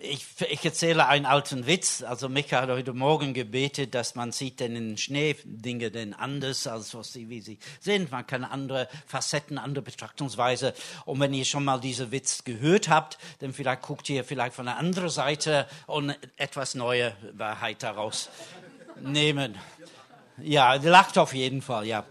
[0.00, 2.02] ich, ich, erzähle einen alten Witz.
[2.02, 6.66] Also Micha hat heute Morgen gebetet, dass man sieht denn in Schnee Dinge denn anders,
[6.66, 8.10] als was sie, wie sie sind.
[8.10, 10.74] Man kann andere Facetten, andere Betrachtungsweise.
[11.04, 14.66] Und wenn ihr schon mal diesen Witz gehört habt, dann vielleicht guckt ihr vielleicht von
[14.66, 18.28] der anderen Seite und etwas neue Wahrheit daraus
[19.00, 19.56] nehmen.
[20.38, 22.04] Ja, lacht auf jeden Fall, ja.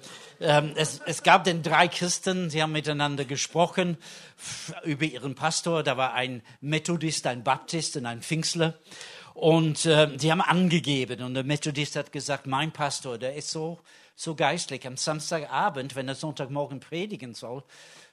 [0.43, 3.97] Ähm, es, es gab den drei Christen, sie haben miteinander gesprochen
[4.83, 5.83] über ihren Pastor.
[5.83, 8.77] Da war ein Methodist, ein Baptist und ein Pfingstler.
[9.33, 11.21] Und äh, die haben angegeben.
[11.23, 13.79] Und der Methodist hat gesagt, mein Pastor, der ist so,
[14.17, 14.85] so geistlich.
[14.85, 17.63] Am Samstagabend, wenn er Sonntagmorgen predigen soll,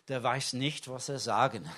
[0.07, 1.69] der weiß nicht, was er sagen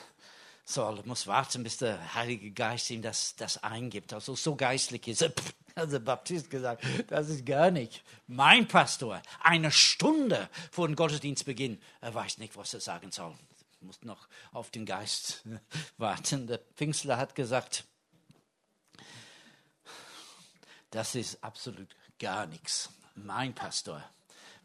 [0.72, 1.02] soll.
[1.04, 4.12] Muss warten, bis der Heilige Geist ihm das, das eingibt.
[4.12, 5.32] Also so geistlich ist er.
[5.76, 8.02] der Baptist gesagt, das ist gar nicht.
[8.26, 13.34] Mein Pastor, eine Stunde vor dem Gottesdienstbeginn, er weiß nicht, was er sagen soll.
[13.80, 15.44] Er muss noch auf den Geist
[15.98, 16.46] warten.
[16.46, 17.84] Der Pfingstler hat gesagt,
[20.90, 22.90] das ist absolut gar nichts.
[23.14, 24.02] Mein Pastor,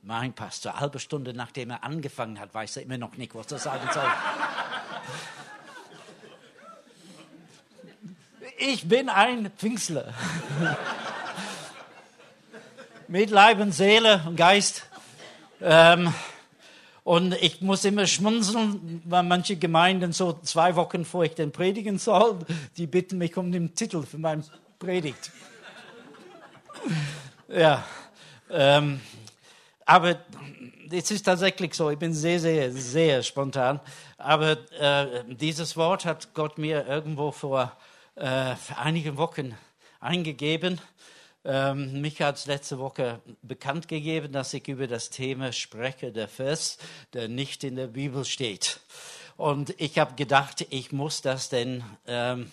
[0.02, 3.60] mein Pastor, halbe Stunde nachdem er angefangen hat, weiß er immer noch nicht, was er
[3.60, 4.12] sagen soll.
[8.58, 10.14] Ich bin ein Pfingstler.
[13.08, 14.84] Mit Leib und Seele und Geist.
[15.62, 16.14] Ähm,
[17.04, 21.98] und ich muss immer schmunzeln, weil manche Gemeinden so zwei Wochen vor ich den predigen
[22.00, 22.40] soll,
[22.76, 24.44] die bitten mich um den Titel für meine
[24.78, 25.32] Predigt.
[27.48, 27.84] ja,
[28.52, 29.00] ähm,
[29.86, 30.18] aber
[30.92, 33.80] es ist tatsächlich so, ich bin sehr, sehr, sehr spontan.
[34.18, 37.72] Aber äh, dieses Wort hat Gott mir irgendwo vor
[38.18, 39.56] äh, einigen Wochen
[40.00, 40.82] eingegeben.
[41.46, 46.28] Ähm, mich hat es letzte Woche bekannt gegeben, dass ich über das Thema spreche, der
[46.28, 46.78] Vers,
[47.14, 48.80] der nicht in der Bibel steht.
[49.38, 52.52] Und ich habe gedacht, ich muss das denn, ähm,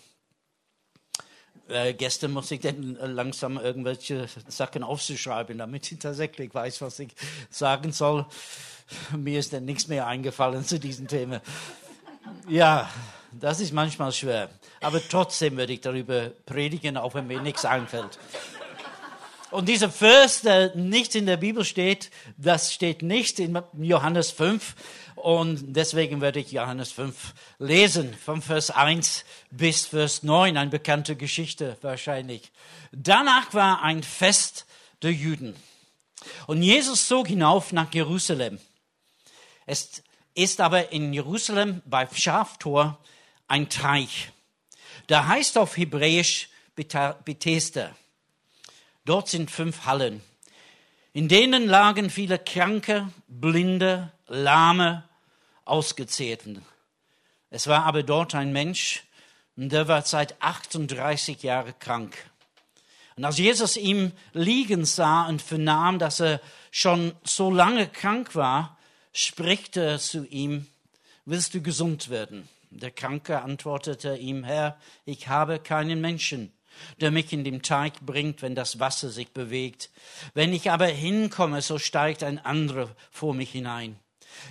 [1.69, 7.15] äh, gestern muss ich denn langsam irgendwelche Sachen aufzuschreiben, damit ich tatsächlich weiß, was ich
[7.49, 8.27] sagen soll.
[9.17, 11.41] Mir ist denn nichts mehr eingefallen zu diesem Thema.
[12.49, 12.91] Ja,
[13.41, 14.51] das ist manchmal schwer.
[14.81, 18.19] Aber trotzdem würde ich darüber predigen, auch wenn mir nichts einfällt.
[19.51, 24.75] Und dieser Vers, der nicht in der Bibel steht, das steht nicht in Johannes 5.
[25.15, 31.15] Und deswegen werde ich Johannes 5 lesen, von Vers 1 bis Vers 9, eine bekannte
[31.15, 32.51] Geschichte wahrscheinlich.
[32.91, 34.67] Danach war ein Fest
[35.03, 35.55] der Juden.
[36.47, 38.59] Und Jesus zog hinauf nach Jerusalem.
[39.67, 40.03] Es
[40.35, 42.99] ist aber in Jerusalem bei Schaftor
[43.55, 44.33] ein Teich.
[45.07, 47.95] Da heißt auf Hebräisch Bethesda.
[49.05, 50.23] Dort sind fünf Hallen.
[51.13, 55.09] In denen lagen viele Kranke, Blinde, Lahme,
[55.65, 56.65] Ausgezehrten.
[57.49, 59.05] Es war aber dort ein Mensch,
[59.55, 62.17] der war seit 38 Jahren krank.
[63.15, 66.41] Und als Jesus ihm liegen sah und vernahm, dass er
[66.73, 68.77] schon so lange krank war,
[69.13, 70.67] spricht er zu ihm,
[71.25, 72.49] willst du gesund werden?
[72.81, 76.53] Der Kranke antwortete ihm, Herr, ich habe keinen Menschen,
[77.01, 79.91] der mich in den Teig bringt, wenn das Wasser sich bewegt.
[80.35, 83.99] Wenn ich aber hinkomme, so steigt ein anderer vor mich hinein.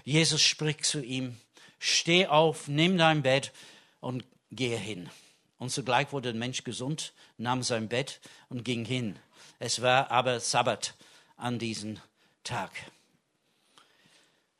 [0.06, 1.38] Jesus spricht zu ihm,
[1.80, 3.52] steh auf, nimm dein Bett
[4.00, 5.10] und gehe hin.
[5.58, 9.18] Und sogleich wurde der Mensch gesund, nahm sein Bett und ging hin.
[9.60, 10.94] Es war aber Sabbat
[11.36, 12.00] an diesem
[12.46, 12.72] Tag.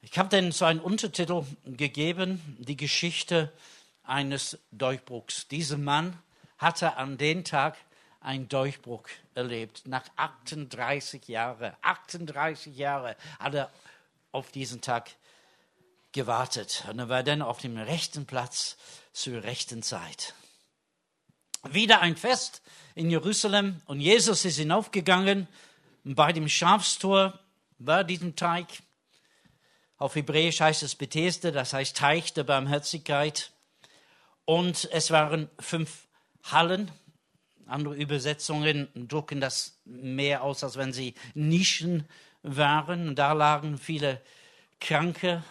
[0.06, 3.54] Ich habe denn so einen Untertitel gegeben, die Geschichte
[4.04, 5.48] eines Durchbruchs.
[5.48, 6.20] Dieser Mann
[6.58, 7.78] hatte an dem Tag
[8.20, 9.04] einen Durchbruch
[9.34, 9.84] erlebt.
[9.88, 13.72] Nach 38 Jahren, 38 Jahre hat er
[14.34, 15.10] auf diesen Tag
[16.12, 16.84] gewartet.
[16.90, 18.76] Und er war dann auf dem rechten Platz
[19.14, 20.34] zur rechten Zeit.
[21.64, 22.62] Wieder ein Fest
[22.94, 25.48] in Jerusalem und Jesus ist hinaufgegangen.
[26.04, 27.40] Bei dem Schafstor
[27.80, 28.68] war diesen Teig
[30.04, 33.54] auf Hebräisch heißt es Bethesda, das heißt Teich der Barmherzigkeit.
[34.44, 36.10] Und es waren fünf
[36.44, 36.92] Hallen.
[37.68, 42.06] Andere Übersetzungen drucken das mehr aus, als wenn sie Nischen
[42.42, 43.08] waren.
[43.08, 44.20] Und da lagen viele
[44.82, 45.42] Kranke,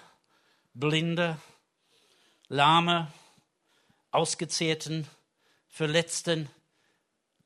[0.75, 1.39] Blinde,
[2.49, 3.11] Lahme,
[4.11, 5.07] Ausgezehrten,
[5.71, 6.51] Verletzten,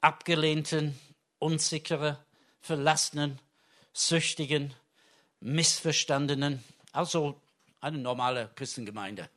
[0.01, 0.99] Abgelehnten,
[1.39, 2.19] Unsichere,
[2.61, 3.39] Verlassenen,
[3.93, 4.75] Süchtigen,
[5.39, 6.65] Missverstandenen
[6.97, 7.41] also
[7.81, 9.29] eine normale Christengemeinde.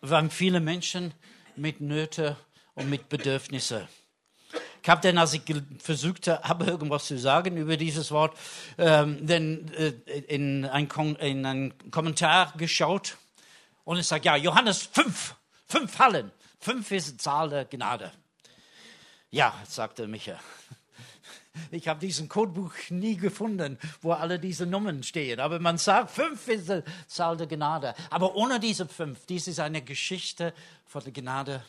[0.00, 1.12] Wir haben viele Menschen
[1.56, 2.36] mit Nöte
[2.74, 3.88] und mit Bedürfnissen.
[4.82, 5.42] Ich habe dann, als ich
[5.80, 8.38] versucht habe, irgendwas zu sagen über dieses Wort,
[8.78, 9.88] ähm, dann, äh,
[10.28, 13.16] in, ein, in einen Kommentar geschaut
[13.82, 15.34] und es sagt, ja, Johannes 5,
[15.66, 16.30] fünf Fallen.
[16.60, 18.12] Fünf ist die Zahl der Gnade.
[19.30, 20.38] Ja, sagte Micha.
[21.70, 25.40] Ich habe diesen Codebuch nie gefunden, wo alle diese Nummern stehen.
[25.40, 27.94] Aber man sagt, fünf ist die Zahl der Gnade.
[28.10, 30.52] Aber ohne diese fünf, dies ist eine Geschichte
[30.84, 31.62] von der Gnade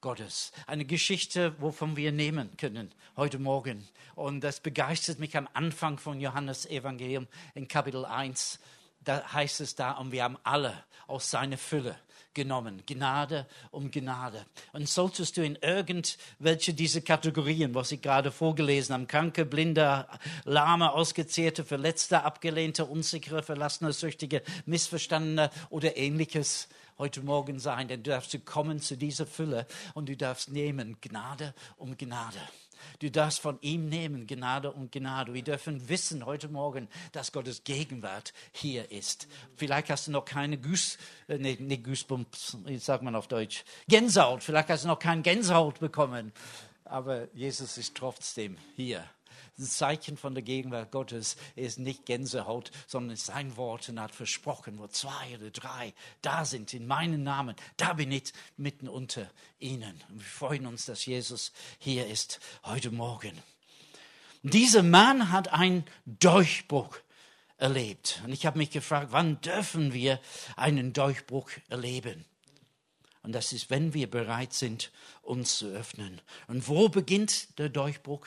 [0.00, 0.52] Gottes.
[0.66, 3.86] Eine Geschichte, wovon wir nehmen können heute Morgen.
[4.14, 8.58] Und das begeistert mich am Anfang von Johannes Evangelium in Kapitel 1.
[9.04, 11.96] Da heißt es da, und wir haben alle aus seiner Fülle
[12.34, 12.82] genommen.
[12.86, 14.44] Gnade um Gnade.
[14.72, 20.06] Und solltest du in irgendwelche dieser Kategorien, was ich gerade vorgelesen habe, Kranke, Blinde,
[20.44, 26.68] Lahme, Ausgezehrte, Verletzte, Abgelehnte, Unsichere, Verlassene, Süchtige, Missverstandene oder ähnliches,
[26.98, 31.54] heute Morgen sein, denn du darfst kommen zu dieser Fülle und du darfst nehmen Gnade
[31.76, 32.38] um Gnade.
[32.98, 35.34] Du darfst von ihm nehmen, Gnade und Gnade.
[35.34, 39.28] Wir dürfen wissen heute Morgen, dass Gottes Gegenwart hier ist.
[39.56, 40.98] Vielleicht hast du noch keine Goose,
[41.28, 44.42] äh, nee, nicht Goosebumps, sagt man auf Deutsch, Gänsehaut.
[44.42, 46.32] Vielleicht hast du noch kein Gänsehaut bekommen.
[46.84, 49.04] Aber Jesus ist trotzdem hier.
[49.68, 54.86] Zeichen von der Gegenwart Gottes ist nicht Gänsehaut, sondern sein Wort und hat versprochen, wo
[54.86, 60.02] zwei oder drei da sind in meinem Namen, da bin ich mitten unter ihnen.
[60.08, 63.32] Und wir freuen uns, dass Jesus hier ist heute Morgen.
[64.42, 66.98] Dieser Mann hat einen Durchbruch
[67.58, 68.20] erlebt.
[68.24, 70.20] Und ich habe mich gefragt, wann dürfen wir
[70.56, 72.24] einen Durchbruch erleben?
[73.22, 74.90] Und das ist, wenn wir bereit sind,
[75.22, 76.20] uns zu öffnen.
[76.48, 78.26] Und wo beginnt der Durchbruch?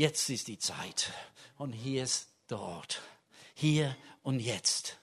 [0.00, 1.12] Jetzt ist die Zeit
[1.58, 3.02] und hier ist der Ort.
[3.52, 4.98] Hier und jetzt.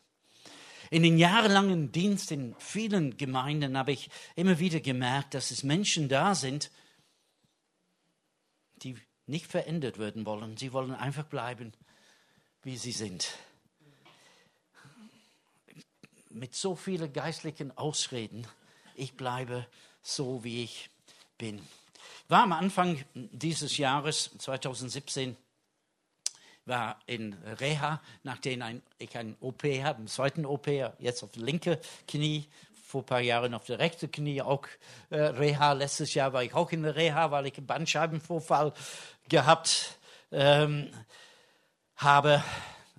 [0.90, 6.10] In den jahrelangen Dienst in vielen Gemeinden habe ich immer wieder gemerkt, dass es Menschen
[6.10, 6.72] da sind,
[8.78, 8.98] die
[9.28, 10.58] nicht verändert werden wollen.
[10.58, 11.74] Sie wollen einfach bleiben,
[12.64, 13.38] wie sie sind.
[16.32, 18.48] Mit so vielen geistlichen Ausreden,
[18.96, 19.68] ich bleibe
[20.02, 20.90] so, wie ich
[21.38, 21.62] bin
[22.28, 25.38] war am Anfang dieses Jahres, 2017,
[26.66, 30.68] war in Reha, nachdem ein, ich ein OP habe, einen zweiten OP,
[31.00, 32.46] jetzt auf linke Knie,
[32.88, 34.66] vor ein paar Jahren auf das rechte Knie, auch
[35.10, 35.74] äh, Reha.
[35.74, 38.74] Letztes Jahr war ich auch in der Reha, weil ich einen Bandscheibenvorfall
[39.28, 39.98] gehabt
[40.32, 40.90] ähm,
[41.98, 42.44] habe.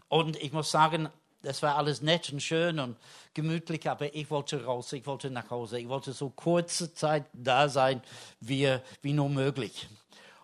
[0.08, 1.08] Und ich muss sagen,
[1.49, 2.99] das war alles nett und schön und
[3.33, 7.71] gemütlich, aber ich wollte raus, ich wollte nach Hause, ich wollte so kurze Zeit da
[7.71, 8.03] sein,
[8.39, 9.89] wie, wie nur möglich.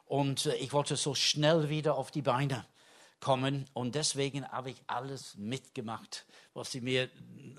[0.06, 2.64] Und äh, ich wollte so schnell wieder auf die Beine
[3.20, 6.24] kommen und deswegen habe ich alles mitgemacht
[6.54, 7.10] was sie mir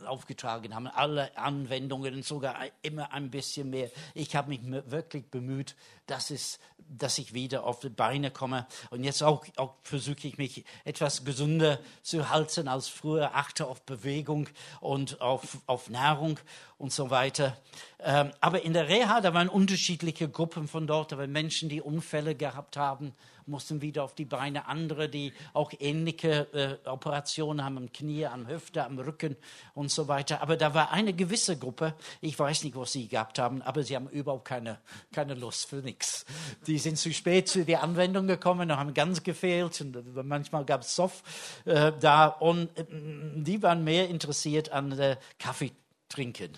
[0.06, 0.88] aufgetragen haben.
[0.88, 3.90] Alle Anwendungen, sogar immer ein bisschen mehr.
[4.14, 5.76] Ich habe mich wirklich bemüht,
[6.06, 8.68] dass, es, dass ich wieder auf die Beine komme.
[8.92, 13.36] Und jetzt auch, auch versuche ich mich etwas gesünder zu halten als früher.
[13.36, 14.48] Achte auf Bewegung
[14.80, 16.40] und auf, auf Nahrung
[16.78, 17.58] und so weiter.
[18.00, 21.12] Ähm, aber in der Reha, da waren unterschiedliche Gruppen von dort.
[21.12, 23.14] Da waren Menschen, die Unfälle gehabt haben
[23.48, 24.68] mussten wieder auf die Beine.
[24.68, 29.36] Andere, die auch ähnliche äh, Operationen haben am Knie, am Hüfte, am Rücken
[29.74, 30.42] und so weiter.
[30.42, 33.96] Aber da war eine gewisse Gruppe, ich weiß nicht, was sie gehabt haben, aber sie
[33.96, 34.80] haben überhaupt keine,
[35.12, 36.26] keine Lust für nichts.
[36.68, 39.82] Die sind zu spät zu der Anwendung gekommen und haben ganz gefehlt.
[39.82, 41.24] Und manchmal gab es Soft
[41.66, 45.72] äh, da und äh, die waren mehr interessiert an äh, Kaffee
[46.10, 46.58] trinken.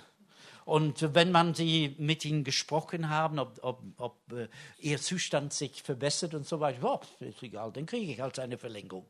[0.67, 5.81] Und wenn man sie mit ihnen gesprochen haben, ob, ob, ob äh, ihr Zustand sich
[5.81, 9.05] verbessert und so weiter, oh, ist egal, dann kriege ich halt eine Verlängerung.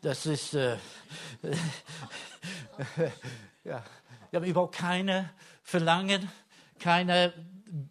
[0.00, 0.76] Das ist, äh,
[3.64, 3.82] ja,
[4.30, 5.30] wir haben überhaupt keine
[5.64, 6.30] Verlangen,
[6.78, 7.32] keine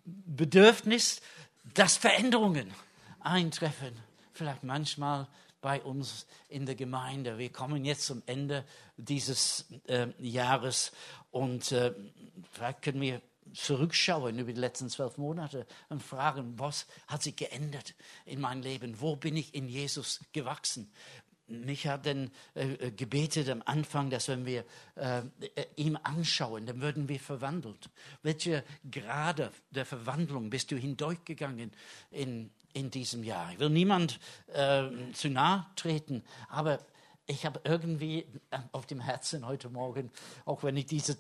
[0.06, 1.20] Bedürfnis,
[1.74, 2.74] dass Veränderungen
[3.20, 3.94] eintreffen.
[4.32, 5.28] Vielleicht manchmal
[5.60, 7.38] bei uns in der Gemeinde.
[7.38, 8.66] Wir kommen jetzt zum Ende
[8.96, 10.94] dieses äh, Jahres
[11.32, 11.94] und äh,
[12.52, 13.22] vielleicht können wir
[13.54, 17.96] zurückschauen über die letzten zwölf Monate und fragen, was hat sich geändert
[18.26, 19.02] in meinem Leben?
[19.02, 20.92] Wo bin ich in Jesus gewachsen?
[21.48, 24.64] Mich hat denn äh, äh, gebetet am Anfang, dass wenn wir
[24.96, 25.22] äh,
[25.76, 27.90] ihm anschauen, dann würden wir verwandelt.
[28.24, 31.72] Welche Grade der Verwandlung bist du hindurchgegangen
[32.10, 33.52] in, in diesem Jahr?
[33.52, 34.20] Ich will niemand
[34.54, 36.80] äh, zu nahe treten, aber
[37.28, 40.12] ich habe irgendwie äh, auf dem Herzen heute Morgen,
[40.46, 41.18] auch wenn ich diese,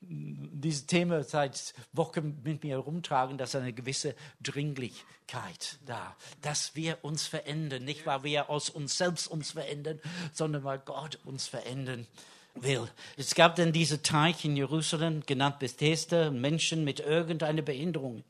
[0.00, 7.26] diese Themen seit Wochen mit mir herumtrage, dass eine gewisse Dringlichkeit da, dass wir uns
[7.26, 10.00] verändern, nicht weil wir aus uns selbst uns verändern,
[10.32, 12.06] sondern weil Gott uns verändern
[12.54, 12.88] will.
[13.16, 18.24] Es gab dann diese Teich in Jerusalem, genannt Bethesda, Menschen mit irgendeiner Behinderung,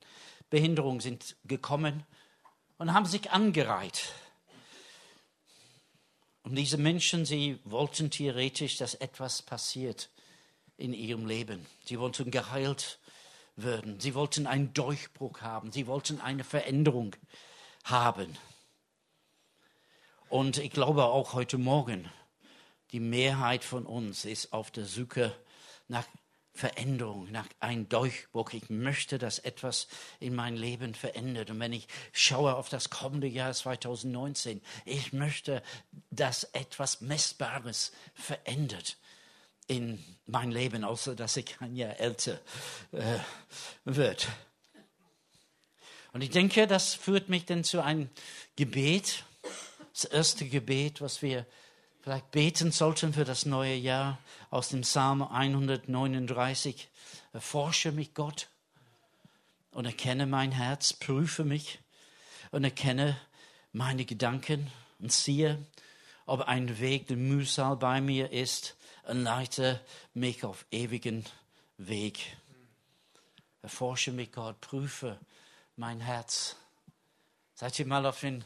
[0.50, 2.04] Behinderung sind gekommen
[2.78, 4.12] und haben sich angereiht
[6.48, 10.08] und diese Menschen, sie wollten theoretisch, dass etwas passiert
[10.78, 11.66] in ihrem Leben.
[11.84, 12.98] Sie wollten geheilt
[13.56, 14.00] würden.
[14.00, 15.72] Sie wollten einen Durchbruch haben.
[15.72, 17.14] Sie wollten eine Veränderung
[17.84, 18.34] haben.
[20.30, 22.10] Und ich glaube auch heute Morgen,
[22.92, 25.34] die Mehrheit von uns ist auf der Suche
[25.86, 26.06] nach
[26.58, 28.52] Veränderung, nach einem Durchbruch.
[28.52, 29.86] Ich möchte, dass etwas
[30.18, 31.50] in mein Leben verändert.
[31.50, 35.62] Und wenn ich schaue auf das kommende Jahr 2019, ich möchte,
[36.10, 38.96] dass etwas Messbares verändert
[39.68, 42.40] in mein Leben, außer dass ich ein Jahr älter
[42.90, 43.18] äh,
[43.84, 44.26] wird.
[46.12, 48.10] Und ich denke, das führt mich dann zu einem
[48.56, 49.22] Gebet,
[49.92, 51.46] das erste Gebet, was wir
[52.08, 56.88] vielleicht beten sollten für das neue Jahr aus dem Psalm 139.
[57.34, 58.48] Erforsche mich, Gott,
[59.72, 61.80] und erkenne mein Herz, prüfe mich
[62.50, 63.20] und erkenne
[63.72, 65.62] meine Gedanken und siehe,
[66.24, 69.78] ob ein Weg der Mühsal bei mir ist und leite
[70.14, 71.26] mich auf ewigen
[71.76, 72.38] Weg.
[73.60, 75.18] Erforsche mich, Gott, prüfe
[75.76, 76.56] mein Herz.
[77.52, 78.42] Seid ihr mal auf den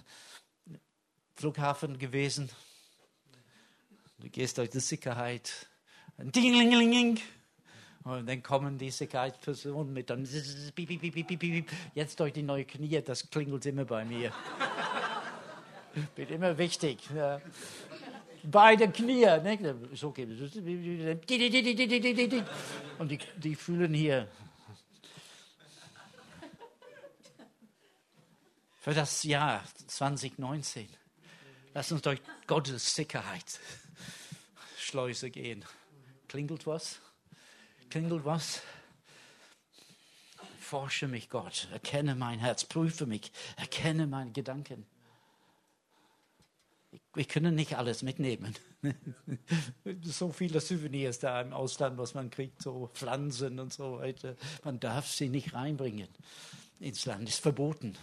[1.36, 2.50] Flughafen gewesen?
[4.22, 5.66] Du gehst durch die Sicherheit.
[8.04, 10.28] Und dann kommen die Sicherheitspersonen mit dann
[11.94, 14.32] jetzt durch die neue Knie, das klingelt immer bei mir.
[16.16, 17.00] Wird immer wichtig.
[17.14, 17.40] Ja.
[18.44, 19.24] Beide Knie.
[19.24, 19.76] Ne?
[19.94, 20.28] So geht.
[22.98, 24.28] Und die, die fühlen hier.
[28.78, 30.88] Für das Jahr 2019.
[31.74, 33.58] Lass uns durch Gottes Sicherheit
[34.82, 35.64] Schleuse gehen.
[36.28, 37.00] Klingelt was?
[37.90, 38.62] Klingelt was?
[40.58, 41.68] Forsche mich, Gott.
[41.72, 42.64] Erkenne mein Herz.
[42.64, 43.30] Prüfe mich.
[43.56, 44.86] Erkenne meine Gedanken.
[47.14, 48.54] Wir können nicht alles mitnehmen.
[50.02, 54.36] so viele Souvenirs da im Ausland, was man kriegt, so Pflanzen und so weiter.
[54.64, 56.08] Man darf sie nicht reinbringen
[56.80, 57.28] ins Land.
[57.28, 57.96] Ist verboten.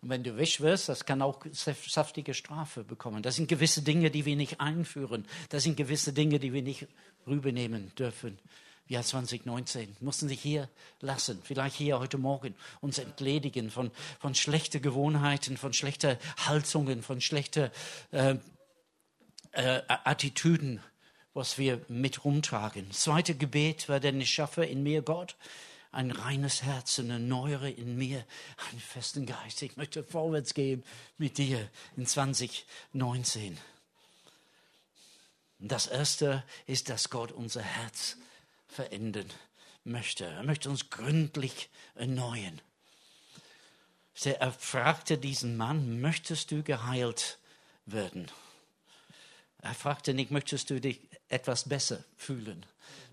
[0.00, 3.22] Und wenn du wisch wirst, das kann auch saftige Strafe bekommen.
[3.22, 5.26] Das sind gewisse Dinge, die wir nicht einführen.
[5.48, 6.86] Das sind gewisse Dinge, die wir nicht
[7.26, 8.38] rübernehmen dürfen.
[8.88, 10.68] Jahr 2019 mussten sich hier
[11.00, 17.20] lassen, vielleicht hier heute Morgen uns entledigen von, von schlechten Gewohnheiten, von schlechten Haltungen, von
[17.20, 17.70] schlechten
[18.12, 18.36] äh,
[19.52, 20.80] äh, Attitüden,
[21.34, 22.90] was wir mit rumtragen.
[22.92, 25.36] Zweite Gebet war, denn ich schaffe in mir Gott
[25.90, 28.24] ein reines Herz und erneuere in mir
[28.70, 29.62] einen festen Geist.
[29.62, 30.84] Ich möchte vorwärts gehen
[31.16, 33.58] mit dir in 2019.
[35.58, 38.16] Das erste ist, dass Gott unser Herz
[38.68, 39.28] verändern
[39.84, 40.26] möchte.
[40.26, 42.60] Er möchte uns gründlich erneuern.
[44.24, 47.38] Er fragte diesen Mann, möchtest du geheilt
[47.86, 48.30] werden?
[49.60, 52.64] Er fragte nicht, möchtest du dich etwas besser fühlen?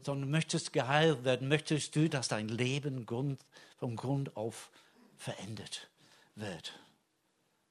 [0.03, 3.39] Sondern möchtest geheilt werden, möchtest du, dass dein Leben Grund,
[3.77, 4.69] vom Grund auf
[5.17, 5.87] verändert
[6.35, 6.73] wird.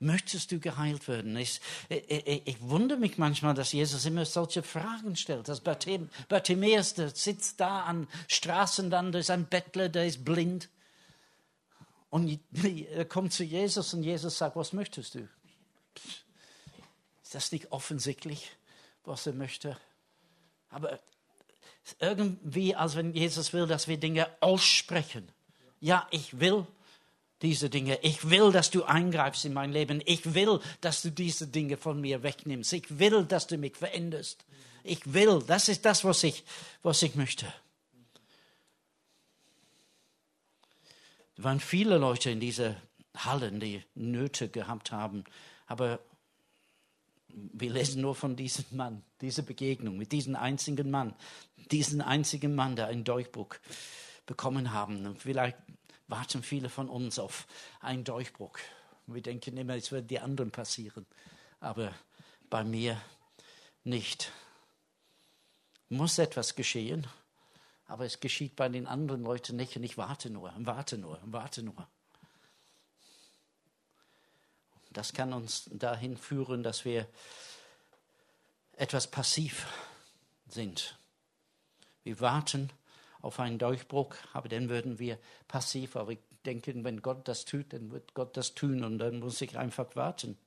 [0.01, 1.37] Möchtest du geheilt werden?
[1.37, 5.49] Ich, ich, ich, wundere mich manchmal, dass Jesus immer solche Fragen stellt.
[5.49, 10.69] Das Bartimäus, der sitzt da an Straßen, dann da ist ein Bettler, der ist blind.
[12.11, 15.29] Und er kommt zu Jesus und Jesus sagt, was möchtest du?
[17.23, 18.51] Ist das nicht offensichtlich,
[19.05, 19.77] was er möchte?
[20.69, 21.01] Aber
[21.99, 25.29] irgendwie, als wenn Jesus will, dass wir Dinge aussprechen.
[25.81, 26.67] Ja, ich will
[27.43, 27.99] diese Dinge.
[28.03, 30.03] Ich will, dass du eingreifst in mein Leben.
[30.07, 32.73] Ich will, dass du diese Dinge von mir wegnimmst.
[32.73, 34.45] Ich will, dass du mich veränderst.
[34.83, 35.43] Ich will.
[35.47, 36.43] Das ist das, was ich,
[36.83, 37.53] was ich möchte.
[41.37, 42.77] Es waren viele Leute in diese
[43.17, 45.25] Hallen, die Nöte gehabt haben.
[45.67, 45.99] Aber
[47.35, 51.15] wir lesen nur von diesem Mann, dieser Begegnung mit diesem einzigen Mann,
[51.71, 53.57] diesen einzigen Mann, der einen Durchbruch
[54.27, 55.07] bekommen haben.
[55.07, 55.59] Und vielleicht
[56.07, 57.47] warten viele von uns auf
[57.81, 58.59] einen Durchbruch.
[59.07, 61.07] Wir denken immer, es wird die anderen passieren,
[61.61, 61.93] aber
[62.51, 63.01] bei mir
[63.83, 64.33] nicht.
[65.89, 67.07] Muss etwas geschehen,
[67.87, 71.63] aber es geschieht bei den anderen Leuten nicht und ich warte nur, warte nur, warte
[71.63, 71.87] nur.
[74.95, 77.07] Das kann uns dahin führen, dass wir
[78.77, 79.67] etwas passiv
[80.49, 80.97] sind.
[82.05, 82.71] Wir warten
[83.21, 85.97] auf einen Durchbruch, aber dann würden wir passiv.
[85.97, 89.41] Aber ich denke, wenn Gott das tut, dann wird Gott das tun und dann muss
[89.41, 90.39] ich einfach warten.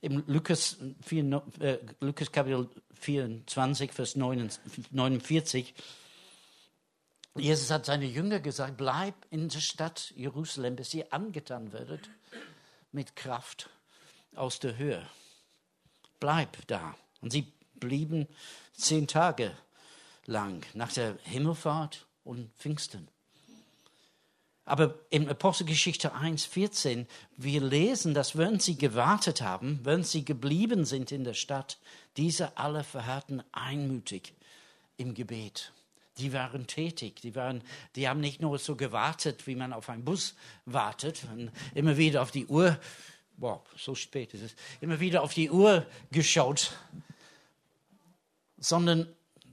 [0.00, 5.74] Im Lukas, 4, äh, Lukas Kapitel 24, Vers 49,
[7.36, 12.08] Jesus hat seine Jünger gesagt, bleib in der Stadt Jerusalem, bis ihr angetan werdet
[12.92, 13.70] mit Kraft
[14.34, 15.06] aus der Höhe.
[16.18, 16.94] Bleib da.
[17.20, 18.26] Und sie blieben
[18.74, 19.56] zehn Tage
[20.26, 23.08] lang nach der Himmelfahrt und Pfingsten.
[24.64, 27.06] Aber in Apostelgeschichte 1,14,
[27.36, 31.78] wir lesen, dass wenn sie gewartet haben, wenn sie geblieben sind in der Stadt,
[32.16, 34.32] diese alle verharrten einmütig
[34.96, 35.72] im Gebet.
[36.20, 37.62] Die waren tätig, die, waren,
[37.96, 40.34] die haben nicht nur so gewartet, wie man auf einen Bus
[40.66, 41.22] wartet,
[41.74, 42.78] immer wieder auf die Uhr,
[43.38, 46.76] boah, so spät ist es, immer wieder auf die Uhr geschaut,
[48.58, 49.08] sondern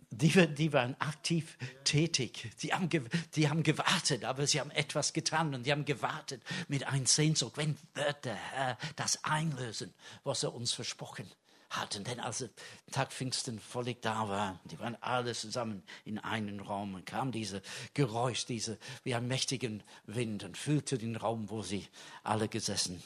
[0.10, 2.50] die, die waren aktiv tätig.
[2.62, 2.90] Die haben,
[3.36, 7.56] die haben gewartet, aber sie haben etwas getan und die haben gewartet mit einer Sehnsucht.
[7.56, 9.94] Wenn wird der Herr das einlösen,
[10.24, 11.47] was er uns versprochen hat?
[11.94, 12.50] Denn als der
[12.92, 17.62] Tag Pfingsten völlig da war, die waren alle zusammen in einen Raum und kam diese
[17.94, 21.86] Geräusch, diese wie ein mächtigen Wind und füllte den Raum, wo sie
[22.24, 23.04] alle gesessen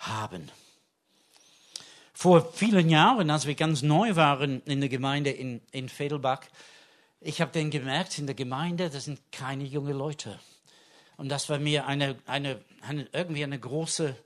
[0.00, 0.50] haben.
[2.12, 6.42] Vor vielen Jahren, als wir ganz neu waren in der Gemeinde in, in Fedelbach,
[7.20, 10.40] ich habe dann gemerkt, in der Gemeinde, das sind keine jungen Leute.
[11.16, 14.16] Und das war mir eine, eine, eine irgendwie eine große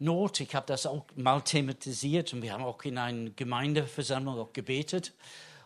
[0.00, 0.40] Not.
[0.40, 5.12] Ich habe das auch mal thematisiert und wir haben auch in einer Gemeindeversammlung auch gebetet.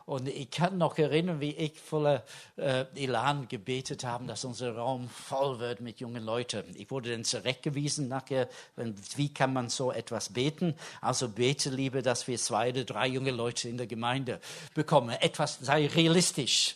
[0.06, 2.24] Und ich kann noch erinnern, wie ich voller
[2.56, 6.64] äh, Elan gebetet habe, dass unser Raum voll wird mit jungen Leuten.
[6.76, 8.48] Ich wurde dann zurechtgewiesen nachher,
[9.16, 10.74] wie kann man so etwas beten?
[11.00, 14.40] Also bete lieber, dass wir zwei oder drei junge Leute in der Gemeinde
[14.74, 15.16] bekommen.
[15.20, 16.74] Etwas sei realistisch.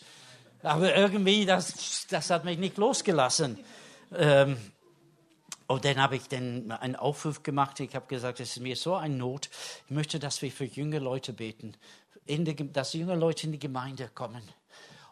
[0.63, 3.59] Aber irgendwie, das, das hat mich nicht losgelassen.
[4.17, 4.57] Ähm,
[5.69, 7.79] und dann habe ich dann einen Aufruf gemacht.
[7.79, 9.49] Ich habe gesagt, es ist mir so eine Not.
[9.85, 11.75] Ich möchte, dass wir für junge Leute beten
[12.29, 14.41] die, dass junge Leute in die Gemeinde kommen.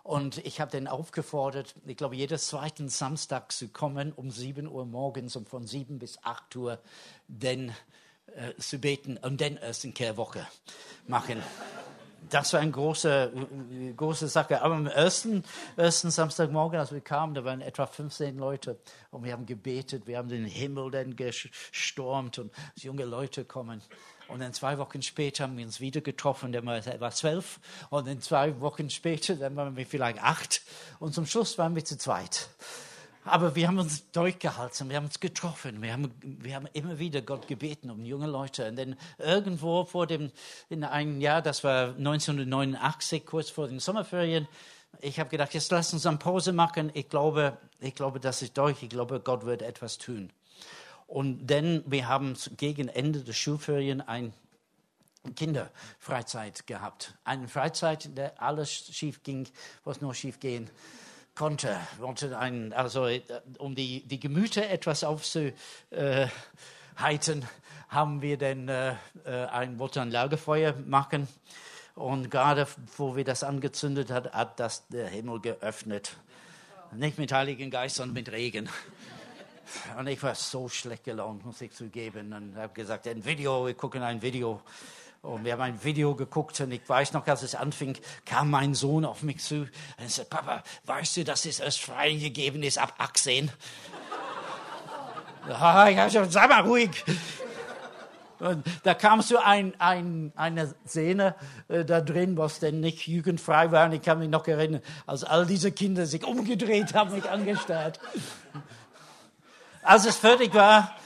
[0.04, 4.86] Und ich habe den aufgefordert, ich glaube, jeden zweiten Samstag zu kommen um 7 Uhr
[4.86, 6.80] morgens und von 7 bis 8 Uhr
[7.28, 7.74] denn,
[8.36, 10.48] äh, zu beten und dann erst eine Kehrwoche
[11.08, 11.42] machen.
[12.30, 13.32] Das war eine große,
[13.96, 14.62] große Sache.
[14.62, 15.44] Aber am ersten,
[15.76, 18.80] ersten Samstagmorgen, als wir kamen, da waren etwa 15 Leute
[19.12, 23.82] und wir haben gebetet, wir haben den Himmel dann gestürmt und junge Leute kommen.
[24.28, 27.60] Und dann zwei Wochen später haben wir uns wieder getroffen, dann war war zwölf.
[27.90, 30.64] Und dann zwei Wochen später, dann waren wir vielleicht acht.
[31.00, 32.50] Und zum Schluss waren wir zu zweit.
[33.28, 37.22] Aber wir haben uns durchgehalten, wir haben uns getroffen, wir haben, wir haben immer wieder
[37.22, 38.70] Gott gebeten um junge Leute.
[38.70, 40.32] Und dann irgendwo vor dem,
[40.70, 44.48] in einem Jahr, das war 1989, kurz vor den Sommerferien,
[45.02, 46.90] ich habe gedacht, jetzt lass uns eine Pause machen.
[46.94, 48.82] Ich glaube, ich glaube, das ist durch.
[48.82, 50.32] Ich glaube, Gott wird etwas tun.
[51.06, 54.34] Und dann, wir haben gegen Ende der Schulferien ein
[55.36, 57.14] Kinderfreizeit gehabt.
[57.24, 59.48] Eine Freizeit, in der alles schief ging,
[59.84, 60.70] was nur schief gehen
[61.38, 61.78] konnte.
[62.38, 63.22] Ein, also, äh,
[63.60, 65.54] um die, die Gemüter etwas aufzuheiten,
[67.90, 68.96] haben wir dann äh,
[69.26, 71.28] äh, ein, wollten ein Lagerfeuer machen.
[71.96, 76.16] Und gerade, wo wir das angezündet hat, hat das der Himmel geöffnet.
[76.92, 78.70] Nicht mit Heiligen Geist, sondern mit Regen.
[79.98, 82.34] Und ich war so schlecht gelaunt, muss ich zugeben.
[82.34, 84.62] Und habe gesagt, ein Video, wir gucken ein Video.
[85.28, 88.74] Und wir haben ein Video geguckt und ich weiß noch, als es anfing, kam mein
[88.74, 89.68] Sohn auf mich zu
[90.00, 93.52] und sagte, Papa, weißt du, dass es erst freigegeben ist ab 18?
[95.50, 97.04] ja, ich habe schon, sei mal ruhig.
[98.40, 101.36] Und da kam so ein, ein, eine Szene
[101.68, 103.88] äh, da drin, was denn nicht jugendfrei war.
[103.88, 108.00] Und ich kann mich noch erinnern, als all diese Kinder sich umgedreht haben, mich angestarrt.
[109.82, 110.97] Als es fertig war,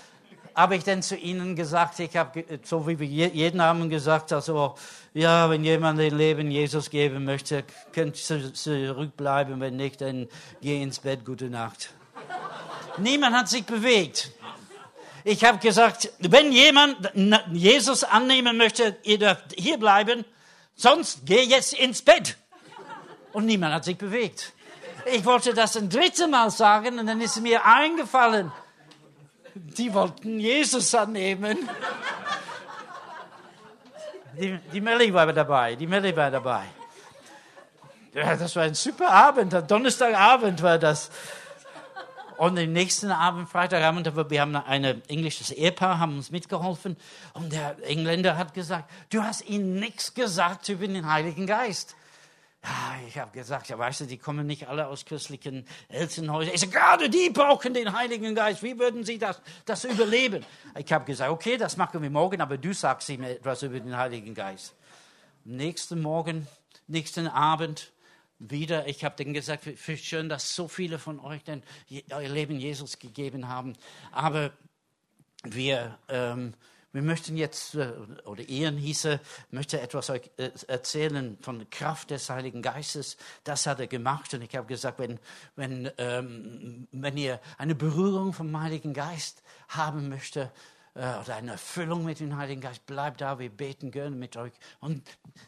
[0.56, 4.76] habe ich dann zu ihnen gesagt, ich habe, so wie wir jeden Abend gesagt, also,
[5.14, 10.28] ja, wenn jemand den Leben Jesus geben möchte, könnt ihr zurückbleiben, wenn nicht, dann
[10.62, 11.94] geh ins Bett, gute Nacht.
[12.98, 14.32] Niemand hat sich bewegt.
[15.24, 17.12] Ich habe gesagt, wenn jemand
[17.52, 20.26] Jesus annehmen möchte, ihr dürft hier bleiben,
[20.76, 22.38] sonst geh jetzt ins Bett.
[23.32, 24.54] Und niemand hat sich bewegt.
[25.06, 28.52] Ich wollte das ein drittes Mal sagen und dann ist mir eingefallen,
[29.56, 31.58] die wollten Jesus annehmen.
[34.40, 36.64] Die, die Melli war dabei, die Melli war dabei.
[38.14, 41.10] Ja, das war ein super Abend, Donnerstagabend war das.
[42.38, 46.98] Und am nächsten Abend, Freitagabend, wir haben ein englisches Ehepaar, haben uns mitgeholfen.
[47.34, 51.96] Und der Engländer hat gesagt, du hast ihnen nichts gesagt über den Heiligen Geist.
[53.08, 56.54] Ich habe gesagt, ja, weißt du, die kommen nicht alle aus christlichen Elternhäusern.
[56.54, 58.62] Ich sage, gerade die brauchen den Heiligen Geist.
[58.62, 60.46] Wie würden sie das, das überleben?
[60.78, 63.98] Ich habe gesagt, okay, das machen wir morgen, aber du sagst ihm etwas über den
[63.98, 64.76] Heiligen Geist.
[65.44, 66.48] Nächsten Morgen,
[66.88, 67.92] nächsten Abend
[68.38, 73.00] wieder, ich habe denen gesagt, schön, dass so viele von euch denn ihr Leben Jesus
[73.00, 73.74] gegeben haben.
[74.12, 74.52] Aber
[75.44, 76.54] wir, ähm,
[76.94, 77.94] wir möchten jetzt, äh,
[78.26, 79.20] oder Ian hieße,
[79.52, 83.18] möchte etwas euch äh, erzählen von der Kraft des Heiligen Geistes.
[83.44, 84.34] Das hat er gemacht.
[84.34, 85.20] Und ich habe gesagt, wenn,
[85.56, 90.52] wenn, ähm, wenn ihr eine Berührung vom Heiligen Geist haben möchtet,
[90.94, 94.54] äh, oder eine Erfüllung mit dem Heiligen Geist, bleibt da, wir beten gerne mit euch.
[94.80, 95.02] Und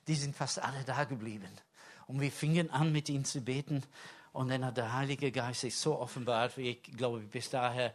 [0.07, 1.49] die sind fast alle da geblieben.
[2.07, 3.83] Und wir fingen an, mit ihnen zu beten.
[4.31, 7.93] Und dann hat der Heilige Geist sich so offenbart, wie ich glaube, bis daher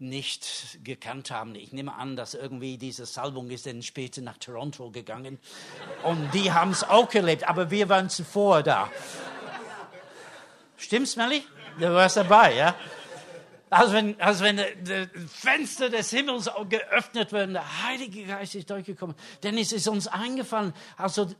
[0.00, 1.54] nicht gekannt haben.
[1.54, 5.38] Ich nehme an, dass irgendwie diese Salbung ist dann später nach Toronto gegangen.
[6.02, 8.90] Und die haben es auch erlebt, aber wir waren zuvor da.
[10.76, 11.44] Stimmt's, Melly?
[11.78, 12.74] Du warst dabei, ja?
[13.70, 19.16] Als wenn, als wenn das Fenster des Himmels geöffnet wird, der Heilige Geist ist durchgekommen.
[19.42, 21.30] Denn es ist uns eingefallen, also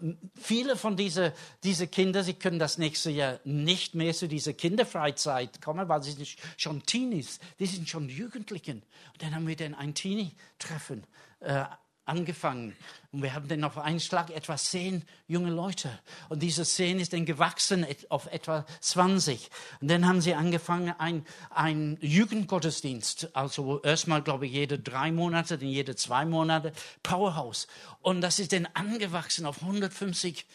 [0.41, 1.33] viele von diesen
[1.65, 6.13] diese Kinder, sie können das nächste Jahr nicht mehr zu dieser Kinderfreizeit kommen, weil sie
[6.13, 8.83] sind schon Teenies, die sind schon Jugendlichen.
[9.13, 11.05] Und dann haben wir dann ein Teenie-Treffen
[11.41, 11.65] äh,
[12.11, 12.77] angefangen.
[13.13, 15.91] Und wir haben dann auf einen Schlag etwa zehn junge Leute.
[16.29, 19.49] Und diese zehn ist dann gewachsen auf etwa 20.
[19.81, 25.57] Und dann haben sie angefangen, ein, ein Jugendgottesdienst, also erstmal, glaube ich, jede drei Monate,
[25.57, 27.69] dann jede zwei Monate, Powerhouse.
[28.03, 30.47] Und das ist dann angewachsen auf 150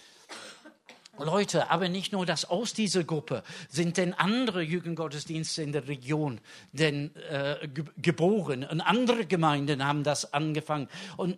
[1.20, 6.40] Leute, aber nicht nur das aus dieser Gruppe, sind denn andere Jugendgottesdienste in der Region
[6.72, 10.90] denn, äh, ge geboren und andere Gemeinden haben das angefangen.
[11.18, 11.38] Und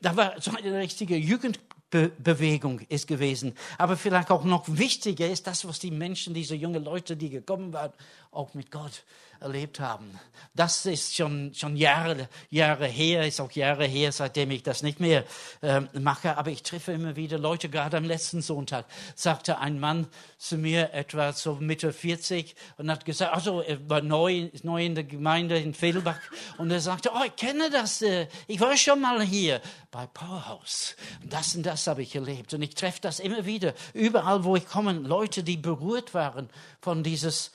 [0.00, 3.54] da war so eine richtige Jugendbewegung ist gewesen.
[3.78, 7.72] Aber vielleicht auch noch wichtiger ist das, was die Menschen, diese jungen Leute, die gekommen
[7.72, 7.92] waren,
[8.30, 9.04] auch mit Gott
[9.40, 10.18] erlebt haben.
[10.54, 15.00] Das ist schon, schon Jahre, Jahre her, ist auch Jahre her, seitdem ich das nicht
[15.00, 15.24] mehr
[15.62, 16.36] äh, mache.
[16.36, 20.92] Aber ich treffe immer wieder Leute, gerade am letzten Sonntag sagte ein Mann zu mir,
[20.92, 25.58] etwa so Mitte 40, und hat gesagt, also er war neu, neu in der Gemeinde
[25.58, 26.20] in Fehlbach,
[26.58, 29.60] und er sagte, oh, ich kenne das, äh, ich war schon mal hier
[29.90, 30.96] bei Powerhouse.
[31.24, 32.54] Das und das habe ich erlebt.
[32.54, 37.02] Und ich treffe das immer wieder, überall, wo ich komme, Leute, die berührt waren von
[37.02, 37.52] dieses,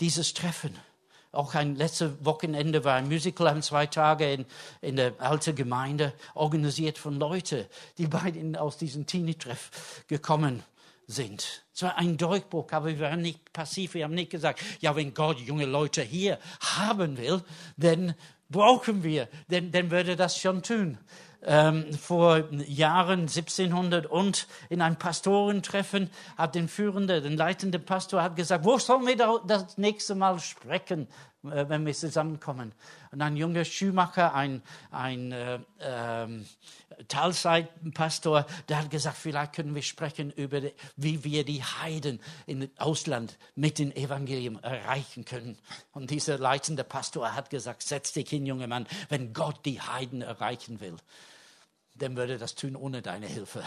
[0.00, 0.76] dieses Treffen.
[1.32, 4.46] Auch ein letztes Wochenende war ein Musical, haben zwei Tage in,
[4.80, 7.66] in der alten Gemeinde organisiert von Leuten,
[7.98, 10.62] die beide aus diesem Teenie-Treff gekommen
[11.06, 11.64] sind.
[11.74, 13.94] Es war ein Durchbruch, aber wir waren nicht passiv.
[13.94, 16.38] Wir haben nicht gesagt, ja, wenn Gott junge Leute hier
[16.78, 17.42] haben will,
[17.76, 18.14] dann
[18.48, 20.98] brauchen wir, dann, dann würde das schon tun
[21.46, 28.36] ähm, vor Jahren, 1700, und in einem Pastorentreffen hat den führenden, den leitenden Pastor hat
[28.36, 31.06] gesagt, wo sollen wir da das nächste Mal sprechen,
[31.44, 32.72] äh, wenn wir zusammenkommen?
[33.12, 36.26] Und ein junger Schuhmacher, ein, ein äh, äh,
[37.06, 42.68] Teilzeitpastor, der hat gesagt, vielleicht können wir sprechen über, die, wie wir die Heiden im
[42.76, 45.58] Ausland mit dem Evangelium erreichen können.
[45.92, 50.22] Und dieser leitende Pastor hat gesagt, setz dich hin, junger Mann, wenn Gott die Heiden
[50.22, 50.96] erreichen will
[51.98, 53.62] dann würde das tun ohne deine Hilfe.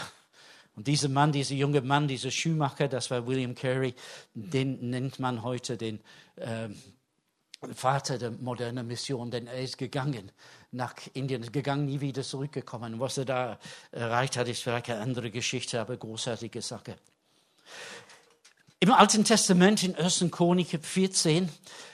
[0.76, 3.94] Und dieser Mann, dieser junge Mann, dieser Schuhmacher, das war William Carey,
[4.34, 6.00] den nennt man heute den
[6.36, 6.68] äh,
[7.74, 10.32] Vater der modernen Mission, denn er ist gegangen
[10.72, 12.98] nach Indien, gegangen, nie wieder zurückgekommen.
[13.00, 13.58] Was er da
[13.90, 16.96] erreicht hat, ist vielleicht eine andere Geschichte, aber großartige Sache.
[18.82, 20.24] Im Alten Testament in 1.
[20.30, 21.50] Chronik 14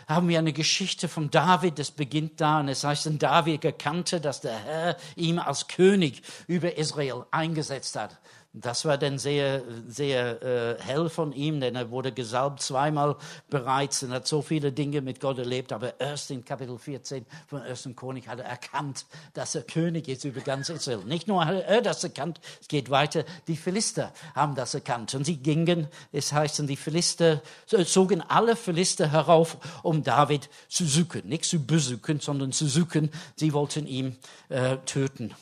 [0.06, 4.40] haben wir eine Geschichte von David, das beginnt da und es heißt, David erkannte, dass
[4.40, 8.16] der Herr ihm als König über Israel eingesetzt hat.
[8.58, 13.16] Das war dann sehr, sehr äh, hell von ihm, denn er wurde gesalbt zweimal
[13.50, 15.74] bereits und hat so viele Dinge mit Gott erlebt.
[15.74, 17.90] Aber erst in Kapitel 14 von 1.
[17.94, 21.04] König hat er erkannt, dass er König ist über ganz Israel.
[21.04, 25.14] Nicht nur hat er das erkannt, es geht weiter, die Philister haben das erkannt.
[25.14, 27.42] Und sie gingen, es heißt, die Philister,
[27.84, 31.28] zogen alle Philister herauf, um David zu suchen.
[31.28, 33.10] Nicht zu besuchen, sondern zu suchen.
[33.34, 34.16] Sie wollten ihn
[34.48, 35.34] äh, töten.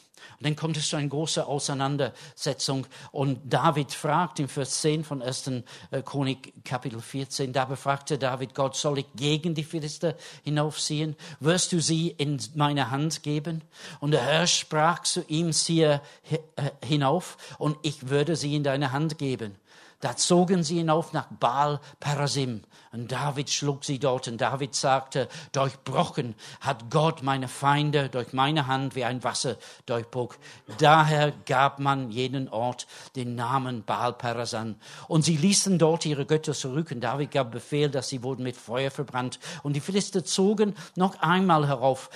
[0.45, 2.87] Dann kommt es zu einer großen Auseinandersetzung.
[3.13, 5.47] Und David fragt im Vers 10 von 1.
[5.91, 11.17] Äh, Chronik Kapitel 14, da befragte David Gott, soll ich gegen die Philister hinaufziehen?
[11.41, 13.63] Wirst du sie in meine Hand geben?
[14.01, 18.93] Und der Herr sprach zu ihm, ziehe äh, hinauf und ich würde sie in deine
[18.93, 19.57] Hand geben.
[20.01, 22.63] Da zogen sie hinauf nach Baal Parasim.
[22.93, 24.29] Und David schlug sie dort.
[24.29, 30.35] Und David sagte, durchbrochen hat Gott meine Feinde durch meine Hand wie ein Wasser durchbruch.
[30.79, 34.77] Daher gab man jeden Ort den Namen Baal Parasan.
[35.09, 36.91] Und sie ließen dort ihre Götter zurück.
[36.91, 39.39] Und David gab Befehl, dass sie wurden mit Feuer verbrannt.
[39.63, 42.11] Und die Philister zogen noch einmal herauf,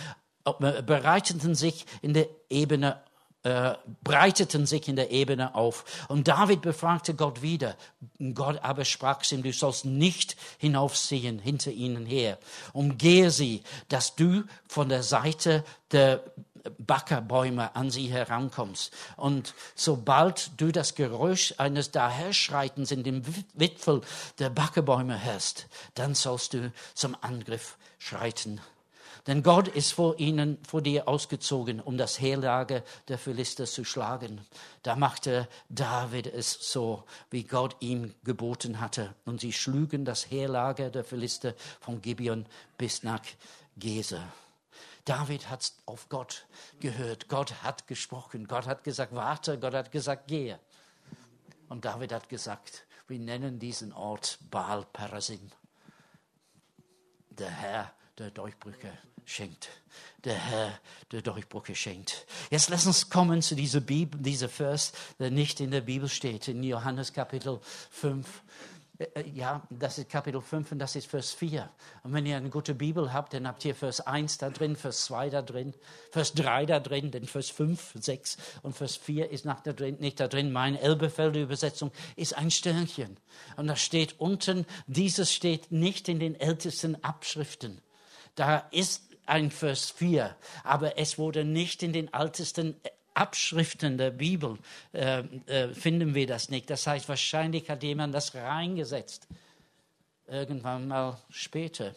[0.45, 3.01] äh, bereiteten sich in der Ebene
[3.45, 6.07] äh, breiteten sich in der Ebene auf.
[6.09, 7.77] Und David befragte Gott wieder.
[8.35, 12.39] Gott aber sprach zu ihm, du sollst nicht hinaufziehen hinter ihnen her.
[12.73, 16.23] Umgehe sie, dass du von der Seite der
[16.79, 18.93] Backerbäume an sie herankommst.
[19.17, 23.23] Und sobald du das Geräusch eines Daherschreitens in dem
[23.55, 24.03] Wipfel
[24.39, 28.61] der Backerbäume hörst, dann sollst du zum Angriff schreiten.
[29.29, 34.41] Denn Gott ist vor ihnen, vor dir ausgezogen, um das Heerlager der Philister zu schlagen.
[34.83, 39.15] Da machte David es so, wie Gott ihm geboten hatte.
[39.27, 42.47] Und sie schlugen das Heerlager der Philister von Gibeon
[42.79, 43.21] bis nach
[43.77, 44.27] Geser.
[45.05, 46.47] David hat auf Gott
[46.81, 47.29] gehört.
[47.29, 48.49] Gott hat gesprochen.
[48.49, 49.59] Gott hat gesagt, warte.
[49.59, 50.59] Gott hat gesagt, gehe.
[51.69, 55.51] Und David hat gesagt, wir nennen diesen Ort Baal Perasim.
[57.29, 58.91] Der Herr der Durchbrüche
[59.29, 59.69] schenkt.
[60.25, 60.79] Der Herr,
[61.13, 62.27] der Durchbrüche schenkt.
[62.51, 66.49] Jetzt lass uns kommen zu dieser Bibel, dieser Vers, der nicht in der Bibel steht,
[66.49, 67.61] in Johannes Kapitel
[67.91, 68.27] 5.
[68.99, 71.69] Äh, äh, ja, das ist Kapitel 5 und das ist Vers 4.
[72.03, 75.05] Und wenn ihr eine gute Bibel habt, dann habt ihr Vers 1 da drin, Vers
[75.05, 75.75] 2 da drin,
[76.11, 79.99] Vers 3 da drin, dann Vers 5, 6 und Vers 4 ist nach da drin,
[80.01, 80.53] nicht da drin.
[80.53, 83.19] Meine Elbefelder Übersetzung ist ein Sternchen.
[83.57, 87.81] Und da steht unten, dieses steht nicht in den ältesten Abschriften.
[88.35, 92.77] Da ist ein Vers 4, aber es wurde nicht in den ältesten
[93.15, 94.59] Abschriften der Bibel,
[94.93, 96.71] äh, äh, finden wir das nicht.
[96.71, 99.27] Das heißt, wahrscheinlich hat jemand das reingesetzt,
[100.29, 101.95] irgendwann mal später.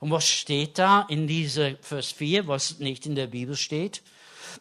[0.00, 4.02] Und was steht da in dieser Vers 4, was nicht in der Bibel steht?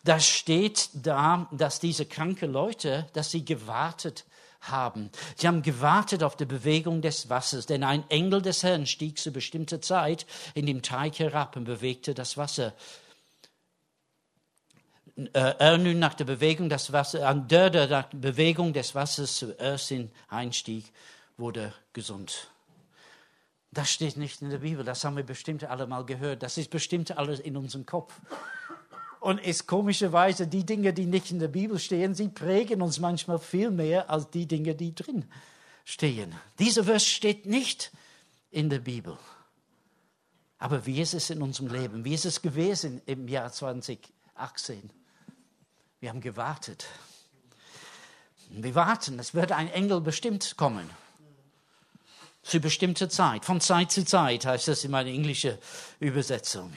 [0.03, 4.25] Da steht da, dass diese kranken Leute, dass sie gewartet
[4.63, 5.09] haben.
[5.35, 9.31] Sie haben gewartet auf die Bewegung des Wassers, denn ein Engel des Herrn stieg zu
[9.31, 12.73] bestimmter Zeit in dem Teich herab und bewegte das Wasser.
[15.15, 19.35] Äh, er nun nach der Bewegung des Wassers, der, der nach der Bewegung des Wassers
[19.35, 20.91] zuerst in einstieg,
[21.37, 22.49] wurde gesund.
[23.71, 26.43] Das steht nicht in der Bibel, das haben wir bestimmt alle mal gehört.
[26.43, 28.13] Das ist bestimmt alles in unserem Kopf.
[29.23, 33.39] Und ist komischerweise die Dinge, die nicht in der Bibel stehen, sie prägen uns manchmal
[33.39, 35.23] viel mehr als die Dinge, die drin
[35.85, 36.35] stehen.
[36.59, 37.93] Dieser Vers steht nicht
[38.51, 39.17] in der Bibel.
[40.57, 42.03] Aber wie ist es in unserem Leben?
[42.03, 44.89] Wie ist es gewesen im Jahr 2018?
[46.01, 46.85] Wir haben gewartet.
[48.49, 50.89] Wir warten, es wird ein Engel bestimmt kommen.
[52.41, 55.57] Zu bestimmter Zeit, von Zeit zu Zeit heißt das in meiner englischen
[56.01, 56.73] Übersetzung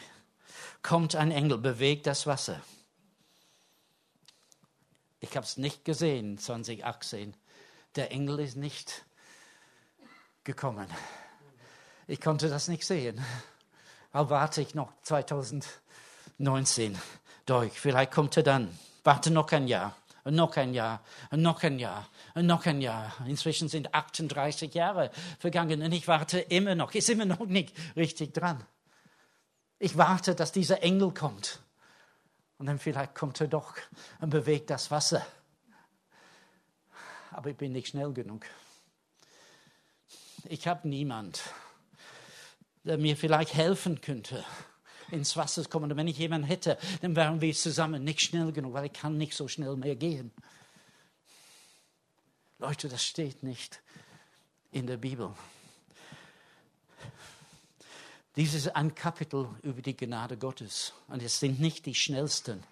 [0.86, 2.60] kommt ein Engel, bewegt das Wasser.
[5.18, 7.34] Ich habe es nicht gesehen 2018.
[7.96, 9.04] Der Engel ist nicht
[10.44, 10.86] gekommen.
[12.06, 13.20] Ich konnte das nicht sehen.
[14.12, 16.96] Aber warte ich noch 2019
[17.46, 17.80] durch.
[17.80, 18.78] Vielleicht kommt er dann.
[19.02, 19.96] Warte noch ein Jahr.
[20.24, 21.02] Noch ein Jahr.
[21.32, 22.08] Noch ein Jahr.
[22.36, 23.12] Noch ein Jahr.
[23.26, 26.94] Inzwischen sind 38 Jahre vergangen und ich warte immer noch.
[26.94, 28.64] Ist immer noch nicht richtig dran.
[29.78, 31.60] Ich warte, dass dieser Engel kommt.
[32.58, 33.74] Und dann vielleicht kommt er doch
[34.20, 35.26] und bewegt das Wasser.
[37.30, 38.46] Aber ich bin nicht schnell genug.
[40.48, 41.42] Ich habe niemand,
[42.84, 44.44] der mir vielleicht helfen könnte,
[45.10, 45.90] ins Wasser zu kommen.
[45.90, 49.18] Und wenn ich jemanden hätte, dann wären wir zusammen nicht schnell genug, weil ich kann
[49.18, 50.32] nicht so schnell mehr gehen.
[52.58, 53.82] Leute, das steht nicht
[54.70, 55.34] in der Bibel.
[58.36, 60.92] Dies ist ein Kapitel über die Gnade Gottes.
[61.08, 62.62] Und es sind nicht die Schnellsten,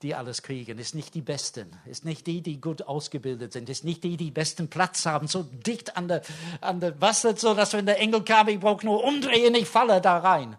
[0.00, 0.78] die alles kriegen.
[0.78, 1.70] Es sind nicht die Besten.
[1.84, 3.68] Es sind nicht die, die gut ausgebildet sind.
[3.68, 6.22] Es sind nicht die, die besten Platz haben, so dicht an der,
[6.62, 10.00] an der Wasser, so dass wenn der Engel kam, ich brauche nur umdrehen, ich falle
[10.00, 10.56] da rein.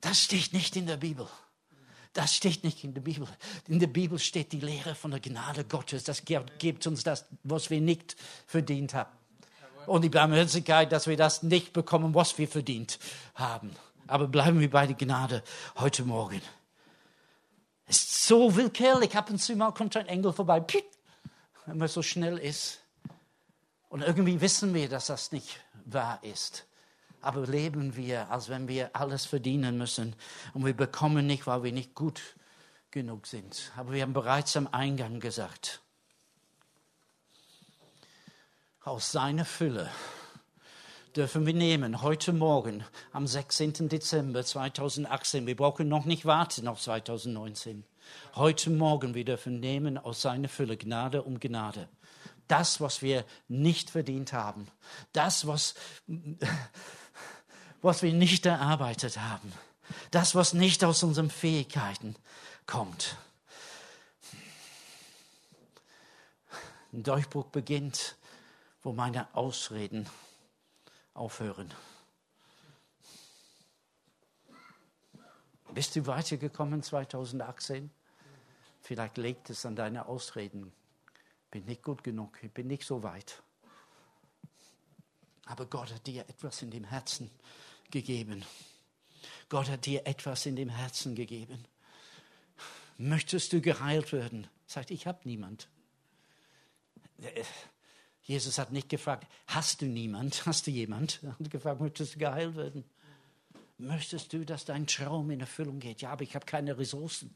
[0.00, 1.26] Das steht nicht in der Bibel.
[2.12, 3.26] Das steht nicht in der Bibel.
[3.66, 6.04] In der Bibel steht die Lehre von der Gnade Gottes.
[6.04, 8.14] Das gibt uns das, was wir nicht
[8.46, 9.10] verdient haben
[9.86, 12.98] und die Barmherzigkeit, dass wir das nicht bekommen, was wir verdient
[13.34, 13.70] haben.
[14.06, 15.42] Aber bleiben wir bei der Gnade
[15.78, 16.42] heute Morgen.
[17.86, 19.16] Es ist so willkürlich.
[19.16, 20.64] Ab und zu mal kommt ein Engel vorbei,
[21.66, 22.80] wenn man so schnell ist.
[23.88, 26.64] Und irgendwie wissen wir, dass das nicht wahr ist.
[27.20, 30.16] Aber leben wir, als wenn wir alles verdienen müssen.
[30.54, 32.20] Und wir bekommen nicht, weil wir nicht gut
[32.90, 33.70] genug sind.
[33.76, 35.81] Aber wir haben bereits am Eingang gesagt,
[38.84, 39.88] aus seiner Fülle
[41.14, 43.88] dürfen wir nehmen, heute Morgen am 16.
[43.88, 45.46] Dezember 2018.
[45.46, 47.84] Wir brauchen noch nicht warten auf 2019.
[48.34, 51.88] Heute Morgen, wir dürfen nehmen aus seiner Fülle Gnade um Gnade.
[52.48, 54.66] Das, was wir nicht verdient haben.
[55.12, 55.74] Das, was,
[57.82, 59.52] was wir nicht erarbeitet haben.
[60.10, 62.16] Das, was nicht aus unseren Fähigkeiten
[62.66, 63.16] kommt.
[66.92, 68.16] Ein Durchbruch beginnt
[68.82, 70.08] wo meine Ausreden
[71.14, 71.72] aufhören.
[75.72, 77.90] Bist du weitergekommen 2018?
[78.82, 80.72] Vielleicht liegt es an deinen Ausreden.
[81.50, 83.42] Bin nicht gut genug, ich bin nicht so weit.
[85.46, 87.30] Aber Gott hat dir etwas in dem Herzen
[87.90, 88.44] gegeben.
[89.48, 91.64] Gott hat dir etwas in dem Herzen gegeben.
[92.98, 94.46] Möchtest du geheilt werden?
[94.66, 95.68] Sagt, ich habe niemand.
[98.32, 100.46] Jesus hat nicht gefragt, hast du niemand?
[100.46, 101.20] Hast du jemand?
[101.22, 102.82] Er hat gefragt, möchtest du geheilt werden?
[103.76, 106.00] Möchtest du, dass dein Traum in Erfüllung geht?
[106.00, 107.34] Ja, aber ich habe keine Ressourcen.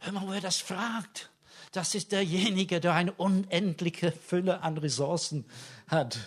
[0.00, 1.30] Hör mal, wer das fragt.
[1.72, 5.46] Das ist derjenige, der eine unendliche Fülle an Ressourcen
[5.86, 6.18] hat,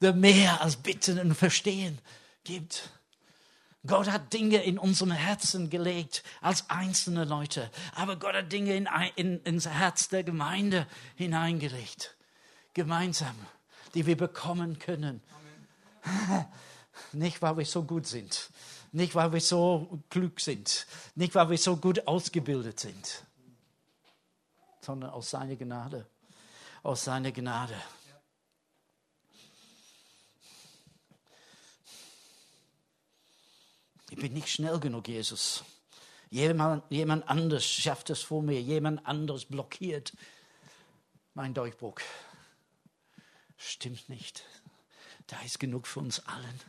[0.00, 1.98] der mehr als Bitten und Verstehen
[2.44, 2.90] gibt.
[3.86, 8.88] Gott hat Dinge in unserem Herzen gelegt als einzelne Leute, aber Gott hat Dinge in,
[9.16, 12.16] in, ins Herz der Gemeinde hineingelegt.
[12.74, 13.36] Gemeinsam,
[13.94, 15.22] die wir bekommen können.
[17.12, 18.50] Nicht, weil wir so gut sind,
[18.92, 23.24] nicht, weil wir so klug sind, nicht, weil wir so gut ausgebildet sind,
[24.80, 26.06] sondern aus seiner Gnade.
[26.82, 27.74] Aus seiner Gnade.
[34.10, 35.64] Ich bin nicht schnell genug, Jesus.
[36.30, 40.12] Jemand, jemand anders schafft es vor mir, jemand anderes blockiert
[41.34, 41.96] mein Durchbruch.
[43.66, 44.44] Stimmt nicht.
[45.26, 46.60] Da ist genug für uns allen.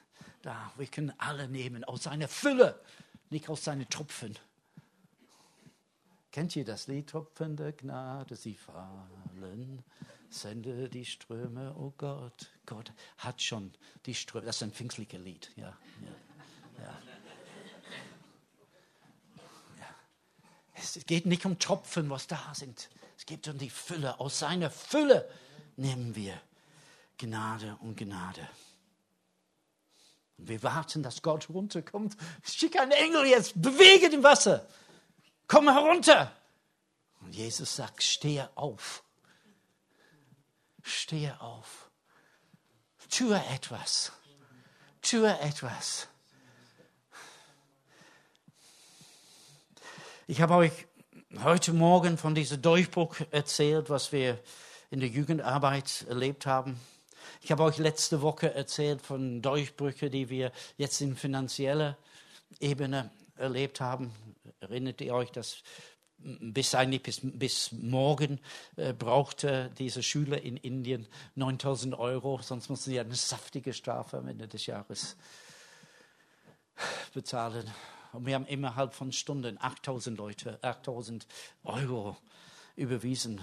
[0.44, 2.80] Da, wir können alle nehmen aus seiner Fülle,
[3.30, 4.38] nicht aus seinen Tropfen.
[6.32, 7.10] Kennt ihr das Lied?
[7.10, 9.84] Tropfen der Gnade, sie fallen.
[10.30, 12.50] Sende die Ströme, oh Gott.
[12.66, 13.74] Gott hat schon
[14.06, 14.46] die Ströme.
[14.46, 15.52] Das ist ein pfingstliches Lied.
[15.58, 16.16] Ja, ja,
[16.80, 17.02] ja.
[20.76, 22.90] Es geht nicht um Tropfen, was da sind.
[23.18, 24.18] Es geht um die Fülle.
[24.22, 25.30] Aus seiner Fülle
[25.76, 26.40] nehmen wir
[27.18, 28.48] Gnade und Gnade.
[30.38, 32.18] Und wir warten, dass Gott runterkommt.
[32.44, 34.68] Schick einen Engel jetzt, bewege den Wasser.
[35.48, 36.36] Komm herunter.
[37.22, 39.04] Und Jesus sagt, stehe auf.
[40.84, 41.90] Stehe auf.
[43.10, 44.12] Tue etwas.
[45.02, 46.08] Tue etwas.
[50.28, 50.88] Ich habe euch
[51.44, 54.40] heute Morgen von diesem Durchbruch erzählt, was wir
[54.90, 56.80] in der Jugendarbeit erlebt haben.
[57.46, 61.96] Ich habe euch letzte Woche erzählt von Durchbrüchen, die wir jetzt in finanzieller
[62.60, 64.12] Ebene erlebt haben.
[64.62, 65.58] Erinnert ihr euch, dass
[66.18, 68.40] bis eigentlich bis, bis morgen
[68.78, 74.28] äh, brauchte diese Schüler in Indien 9000 Euro, sonst mussten sie eine saftige Strafe am
[74.28, 75.16] Ende des Jahres
[77.14, 77.72] bezahlen.
[78.12, 81.28] Und wir haben innerhalb von Stunden 8000 Leute, 8000
[81.64, 82.18] Euro
[82.76, 83.40] überwiesen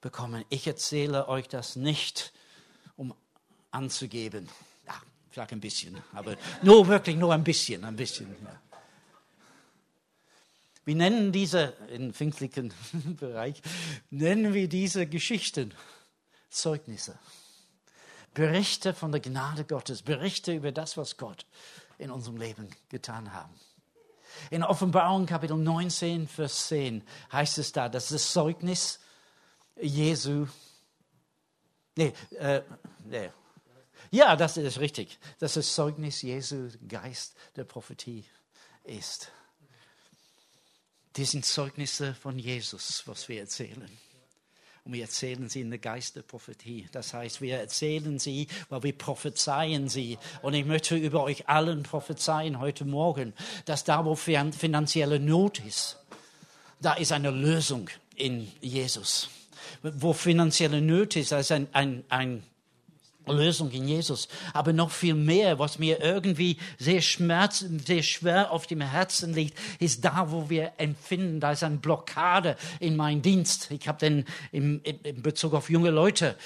[0.00, 0.44] bekommen.
[0.50, 2.32] Ich erzähle euch das nicht,
[3.74, 4.48] anzugeben.
[4.86, 4.94] Ja,
[5.30, 8.34] vielleicht ein bisschen, aber nur wirklich nur ein bisschen, ein bisschen.
[8.44, 8.60] Ja.
[10.84, 12.72] Wir nennen diese, im pfingstlichen
[13.18, 13.62] Bereich,
[14.10, 15.74] nennen wir diese Geschichten
[16.50, 17.18] Zeugnisse.
[18.34, 21.46] Berichte von der Gnade Gottes, Berichte über das, was Gott
[21.98, 23.48] in unserem Leben getan hat.
[24.50, 28.98] In Offenbarung Kapitel 19, Vers 10 heißt es da, dass das Zeugnis
[29.80, 30.46] Jesu,
[31.96, 32.62] nee, äh,
[33.04, 33.30] nee,
[34.14, 38.24] ja, das ist richtig, dass das Zeugnis Jesu Geist der Prophetie
[38.84, 39.32] ist.
[41.16, 43.90] Die sind Zeugnisse von Jesus, was wir erzählen.
[44.84, 46.86] Und wir erzählen sie in der Geist der Prophetie.
[46.92, 50.18] Das heißt, wir erzählen sie, weil wir prophezeien sie.
[50.42, 53.32] Und ich möchte über euch allen prophezeien heute Morgen,
[53.64, 55.98] dass da, wo finanzielle Not ist,
[56.80, 59.28] da ist eine Lösung in Jesus.
[59.82, 62.44] Wo finanzielle Not ist, da ist ein, ein, ein
[63.26, 64.28] Lösung in Jesus.
[64.52, 69.58] Aber noch viel mehr, was mir irgendwie sehr, schmerz, sehr schwer auf dem Herzen liegt,
[69.78, 73.70] ist da, wo wir empfinden, da ist eine Blockade in meinem Dienst.
[73.70, 76.36] Ich habe den in, in Bezug auf junge Leute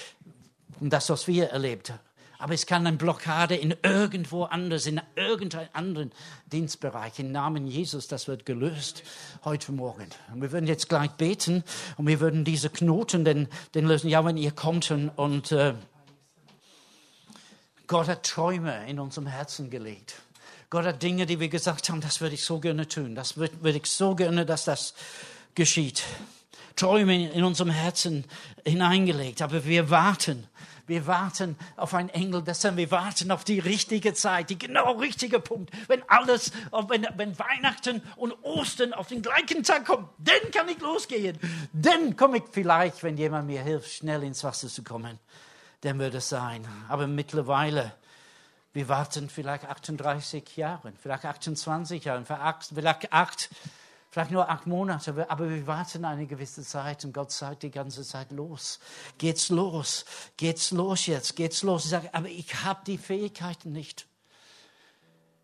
[0.79, 1.99] und das, was wir erlebt haben.
[2.41, 6.11] Aber es kann eine Blockade in irgendwo anders, in irgendeinem anderen
[6.53, 7.19] Dienstbereich.
[7.19, 9.03] Im Namen Jesus, das wird gelöst
[9.43, 10.07] heute Morgen.
[10.33, 11.65] Und wir würden jetzt gleich beten
[11.97, 14.09] und wir würden diese Knoten den, den lösen.
[14.09, 15.73] Ja, wenn ihr kommt und, und äh,
[17.89, 20.13] Gott hat Träume in unserem Herzen gelegt.
[20.69, 23.15] Gott hat Dinge, die wir gesagt haben, das würde ich so gerne tun.
[23.15, 24.93] Das würde, ich so gerne, dass das
[25.55, 26.03] geschieht.
[26.75, 28.25] Träume in unserem Herzen
[28.63, 29.41] hineingelegt.
[29.41, 30.45] Aber wir warten.
[30.85, 32.63] Wir warten auf einen Engel des.
[32.63, 35.71] Wir warten auf die richtige Zeit, die genau richtige Punkt.
[35.87, 36.51] Wenn alles,
[36.89, 41.39] wenn, wenn Weihnachten und Ostern auf den gleichen Tag kommen, dann kann ich losgehen.
[41.73, 45.17] Dann komme ich vielleicht, wenn jemand mir hilft, schnell ins Wasser zu kommen
[45.81, 46.67] dann wird es sein.
[46.87, 47.93] Aber mittlerweile
[48.71, 53.49] Wir warten vielleicht 38 Jahre, vielleicht 28 Jahre, vielleicht acht,
[54.11, 58.03] vielleicht nur acht Monate, aber wir warten eine gewisse Zeit und Gott sagt die ganze
[58.03, 58.79] Zeit los.
[59.17, 60.05] Geht's los,
[60.37, 61.85] geht's los jetzt, geht's los.
[61.85, 64.05] Ich sage, aber ich habe die Fähigkeiten nicht.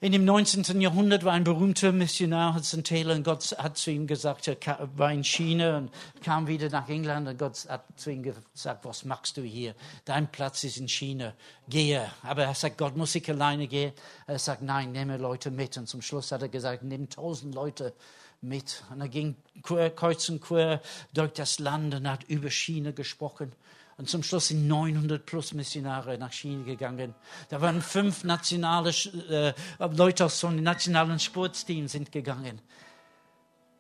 [0.02, 0.82] In dem 19.
[0.82, 5.10] Jahrhundert war ein berühmter Missionar, Hudson Taylor, und Gott hat zu ihm gesagt, er war
[5.14, 5.92] in China und
[6.22, 9.74] kam wieder nach England und Gott hat zu ihm gesagt, was machst du hier?
[10.04, 11.34] Dein Platz ist in China,
[11.70, 12.12] gehe.
[12.24, 13.94] Aber er sagt, Gott, muss ich alleine gehen?
[14.28, 15.78] Er sagt, nein, nehme Leute mit.
[15.78, 17.94] Und zum Schluss hat er gesagt, nimm tausend Leute
[18.42, 18.84] mit.
[18.92, 20.82] Und er ging kreuz und quer
[21.14, 23.54] durch das Land und hat über China gesprochen.
[23.98, 27.16] Und zum Schluss sind 900 plus Missionare nach China gegangen.
[27.50, 28.90] Da waren fünf nationale
[29.30, 32.62] äh, Leute aus so einem nationalen Sportsteam sind gegangen.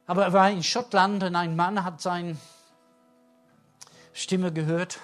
[0.07, 2.37] Aber er war in Schottland und ein Mann hat seine
[4.13, 4.99] Stimme gehört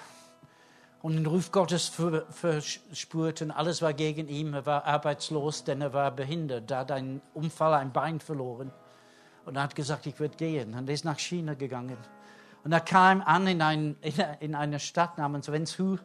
[1.02, 1.92] und den Ruf Gottes
[2.30, 4.54] verspürt und alles war gegen ihn.
[4.54, 6.70] Er war arbeitslos, denn er war behindert.
[6.70, 8.72] Er hat einen Unfall, ein Bein verloren.
[9.44, 10.74] Und er hat gesagt, ich werde gehen.
[10.74, 11.98] Und er ist nach China gegangen.
[12.64, 13.96] Und er kam an in, ein,
[14.40, 15.98] in eine Stadt namens Wenzhou.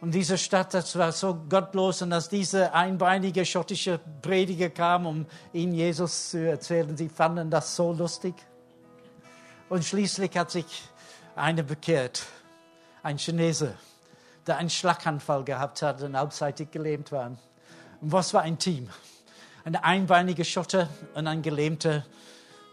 [0.00, 2.02] Und diese Stadt, das war so gottlos.
[2.02, 7.76] Und als diese einbeinige schottische Prediger kam, um ihnen Jesus zu erzählen, sie fanden das
[7.76, 8.34] so lustig.
[9.68, 10.66] Und schließlich hat sich
[11.36, 12.26] einer bekehrt,
[13.02, 13.74] ein Chinese,
[14.46, 17.26] der einen Schlaganfall gehabt hat und halbseitig gelähmt war.
[18.00, 18.88] Und was war ein Team?
[19.64, 22.04] Ein einbeiniger Schotter und ein gelähmter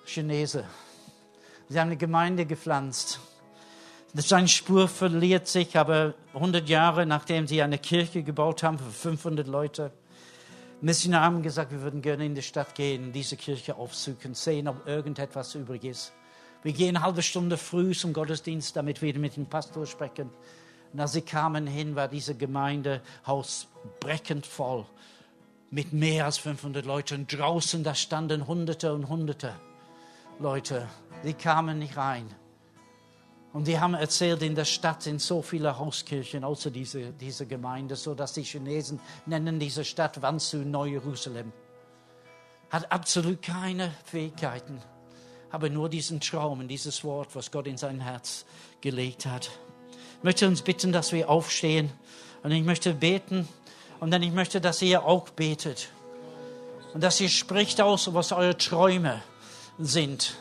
[0.05, 0.63] Chinese.
[1.69, 3.19] Sie haben eine Gemeinde gepflanzt.
[4.13, 9.47] Seine Spur verliert sich, aber 100 Jahre nachdem sie eine Kirche gebaut haben für 500
[9.47, 9.91] Leute,
[10.79, 14.87] Missionare haben gesagt, wir würden gerne in die Stadt gehen, diese Kirche aufsuchen, sehen, ob
[14.87, 16.13] irgendetwas übrig ist.
[16.61, 20.29] Wir gehen eine halbe Stunde früh zum Gottesdienst, damit wir mit dem Pastor sprechen.
[20.93, 23.67] Und als sie kamen hin, war diese Gemeindehaus
[23.99, 24.85] brechend voll
[25.71, 27.25] mit mehr als 500 Leuten.
[27.25, 29.53] Draußen, da standen Hunderte und Hunderte
[30.39, 30.87] Leute
[31.23, 32.27] Sie kamen nicht rein.
[33.53, 37.95] Und die haben erzählt, in der Stadt sind so viele Hauskirchen außer diese, diese Gemeinde,
[37.95, 41.51] so dass die Chinesen nennen diese Stadt Wanzu Neu-Jerusalem.
[42.69, 44.81] Hat absolut keine Fähigkeiten,
[45.49, 48.45] aber nur diesen Traum und dieses Wort, was Gott in sein Herz
[48.81, 49.49] gelegt hat.
[50.17, 51.89] Ich möchte uns bitten, dass wir aufstehen
[52.43, 53.47] und ich möchte beten
[53.99, 55.89] und dann ich möchte, dass ihr auch betet
[56.93, 59.23] und dass ihr spricht aus, was eure Träume
[59.79, 60.35] sind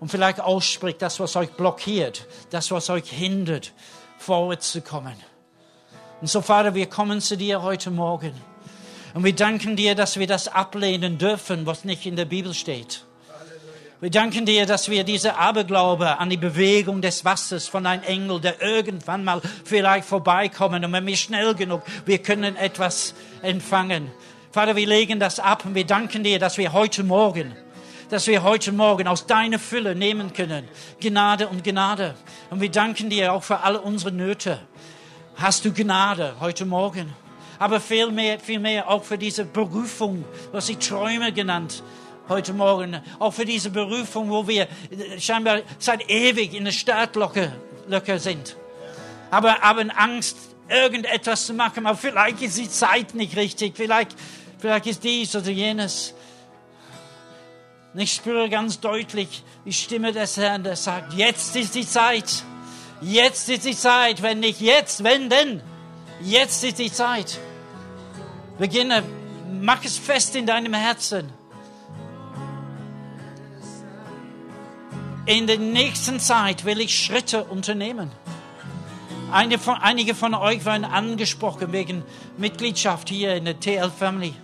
[0.00, 3.72] und vielleicht ausspricht, das, was euch blockiert, das, was euch hindert,
[4.18, 5.14] vorwärts zu kommen.
[6.20, 8.32] Und so, Vater, wir kommen zu dir heute Morgen.
[9.14, 13.04] Und wir danken dir, dass wir das ablehnen dürfen, was nicht in der Bibel steht.
[13.98, 18.42] Wir danken dir, dass wir diese Aberglaube an die Bewegung des Wassers von einem Engel,
[18.42, 24.10] der irgendwann mal vielleicht vorbeikommen und wenn wir schnell genug, wir können etwas empfangen.
[24.52, 27.56] Vater, wir legen das ab und wir danken dir, dass wir heute Morgen
[28.08, 30.68] dass wir heute Morgen aus deiner Fülle nehmen können.
[31.00, 32.14] Gnade und Gnade.
[32.50, 34.60] Und wir danken dir auch für alle unsere Nöte.
[35.36, 37.12] Hast du Gnade heute Morgen?
[37.58, 41.82] Aber viel mehr, viel mehr auch für diese Berufung, was ich Träume genannt
[42.28, 43.00] heute Morgen.
[43.18, 44.68] Auch für diese Berufung, wo wir
[45.18, 47.52] scheinbar seit ewig in der Startlöcher
[48.18, 48.56] sind.
[49.30, 50.36] Aber haben Angst,
[50.68, 51.86] irgendetwas zu machen.
[51.86, 53.76] Aber vielleicht ist die Zeit nicht richtig.
[53.76, 54.14] Vielleicht,
[54.58, 56.14] vielleicht ist dies oder jenes.
[57.96, 62.44] Und ich spüre ganz deutlich die Stimme des Herrn, der sagt, jetzt ist die Zeit.
[63.00, 64.20] Jetzt ist die Zeit.
[64.20, 65.62] Wenn nicht jetzt, wenn denn?
[66.20, 67.38] Jetzt ist die Zeit.
[68.58, 69.02] Beginne,
[69.62, 71.32] mach es fest in deinem Herzen.
[75.24, 78.12] In der nächsten Zeit will ich Schritte unternehmen.
[79.58, 82.04] Von, einige von euch waren angesprochen wegen
[82.36, 84.34] Mitgliedschaft hier in der TL Family.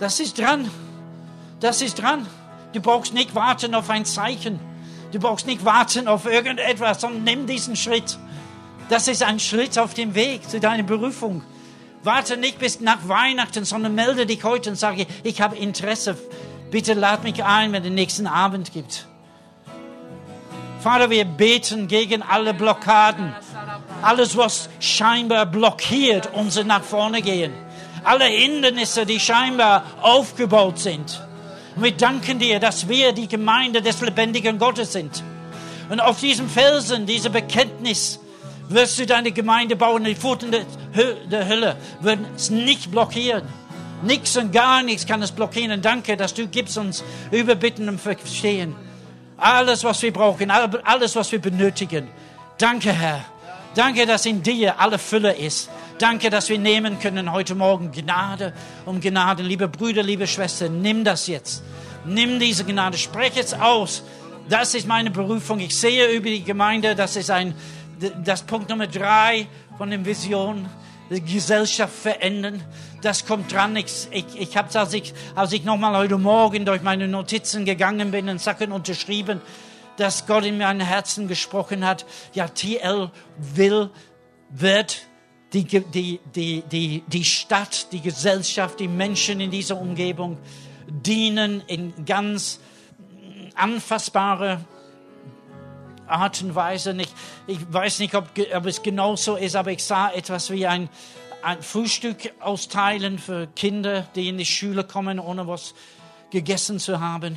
[0.00, 0.68] Das ist dran.
[1.60, 2.26] Das ist dran.
[2.72, 4.60] Du brauchst nicht warten auf ein Zeichen.
[5.12, 8.18] Du brauchst nicht warten auf irgendetwas, sondern nimm diesen Schritt.
[8.88, 11.42] Das ist ein Schritt auf dem Weg zu deiner Berufung.
[12.02, 16.16] Warte nicht bis nach Weihnachten, sondern melde dich heute und sage, ich habe Interesse.
[16.70, 19.06] Bitte lad mich ein, wenn es den nächsten Abend gibt.
[20.80, 23.34] Vater, wir beten gegen alle Blockaden.
[24.02, 27.52] Alles, was scheinbar blockiert, unser nach vorne gehen.
[28.04, 31.26] Alle Hindernisse, die scheinbar aufgebaut sind.
[31.76, 35.22] Und wir danken dir, dass wir die Gemeinde des lebendigen Gottes sind.
[35.90, 38.18] Und auf diesem Felsen, diese Bekenntnis,
[38.68, 40.04] wirst du deine Gemeinde bauen.
[40.04, 43.42] Die Pfoten der Hölle würden es nicht blockieren.
[44.02, 45.80] Nichts und gar nichts kann es blockieren.
[45.82, 48.74] Danke, dass du gibst uns Überbitten und Verstehen.
[49.36, 52.08] Alles, was wir brauchen, alles, was wir benötigen.
[52.58, 53.24] Danke, Herr.
[53.74, 55.68] Danke, dass in dir alle Fülle ist.
[55.98, 58.52] Danke, dass wir nehmen können heute Morgen Gnade
[58.84, 59.42] um Gnade.
[59.42, 61.62] Liebe Brüder, liebe Schwestern, nimm das jetzt.
[62.04, 64.02] Nimm diese Gnade, sprech es aus.
[64.46, 65.58] Das ist meine Berufung.
[65.58, 67.54] Ich sehe über die Gemeinde, das ist ein,
[68.22, 70.68] das Punkt Nummer drei von der Vision,
[71.08, 72.62] die Gesellschaft verändern.
[73.00, 73.74] Das kommt dran.
[73.76, 78.10] Ich, ich, ich habe als ich, als ich nochmal heute Morgen durch meine Notizen gegangen
[78.10, 79.40] bin und Sachen unterschrieben,
[79.96, 82.04] dass Gott in mein Herzen gesprochen hat.
[82.34, 83.88] Ja, TL will,
[84.50, 85.06] wird
[85.64, 90.38] die, die, die, die, die Stadt, die Gesellschaft, die Menschen in dieser Umgebung
[90.86, 92.60] dienen in ganz
[93.54, 94.64] anfassbare
[96.06, 96.92] Art und Weise.
[96.92, 97.12] Nicht,
[97.46, 100.90] ich weiß nicht, ob, ob es genauso ist, aber ich sah etwas wie ein,
[101.42, 105.74] ein Frühstück austeilen für Kinder, die in die Schule kommen, ohne was
[106.30, 107.36] gegessen zu haben.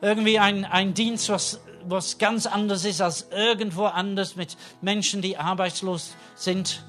[0.00, 5.36] Irgendwie ein, ein Dienst, was, was ganz anders ist als irgendwo anders mit Menschen, die
[5.36, 6.82] arbeitslos sind.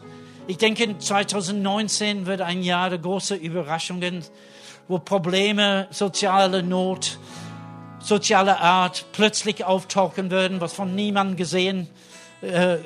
[0.49, 4.23] Ich denke, 2019 wird ein Jahr der großen Überraschungen,
[4.87, 7.19] wo Probleme, soziale Not,
[7.99, 11.87] soziale Art plötzlich auftauchen würden, was von niemandem gesehen,
[12.41, 12.77] äh,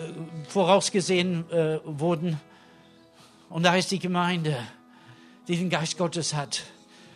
[0.49, 2.37] vorausgesehen äh, wurden.
[3.49, 4.57] Und da ist die Gemeinde,
[5.47, 6.63] die den Geist Gottes hat.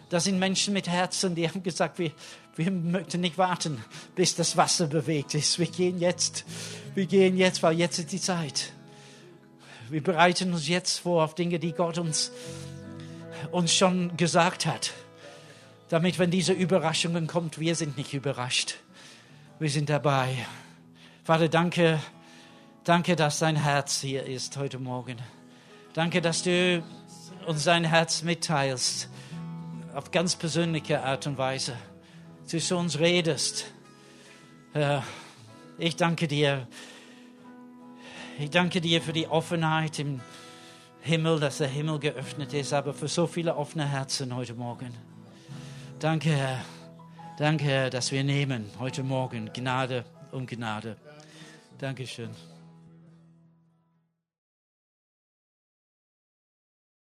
[0.08, 2.12] Das sind Menschen mit Herzen, die haben gesagt, wir,
[2.56, 3.84] wir möchten nicht warten,
[4.16, 5.60] bis das Wasser bewegt ist.
[5.60, 6.46] Wir gehen jetzt,
[6.96, 8.72] wir gehen jetzt, weil jetzt ist die Zeit.
[9.90, 12.32] Wir bereiten uns jetzt vor auf Dinge, die Gott uns,
[13.52, 14.94] uns schon gesagt hat
[15.90, 18.76] damit, wenn diese Überraschungen kommt, wir sind nicht überrascht.
[19.60, 20.36] Wir sind dabei.
[21.24, 22.00] Vater, danke,
[22.84, 25.18] danke, dass dein Herz hier ist heute Morgen.
[25.94, 26.84] Danke, dass du
[27.46, 29.10] uns dein Herz mitteilst
[29.96, 31.76] auf ganz persönliche Art und Weise.
[32.52, 33.66] Du zu uns redest.
[35.78, 36.68] Ich danke dir.
[38.40, 40.22] Ich danke dir für die Offenheit im
[41.02, 44.94] Himmel, dass der Himmel geöffnet ist, aber für so viele offene Herzen heute Morgen.
[46.00, 46.62] Danke, Herr.
[47.40, 50.98] Danke, Herr, dass wir nehmen heute Morgen Gnade um Gnade.
[51.80, 52.30] Dankeschön.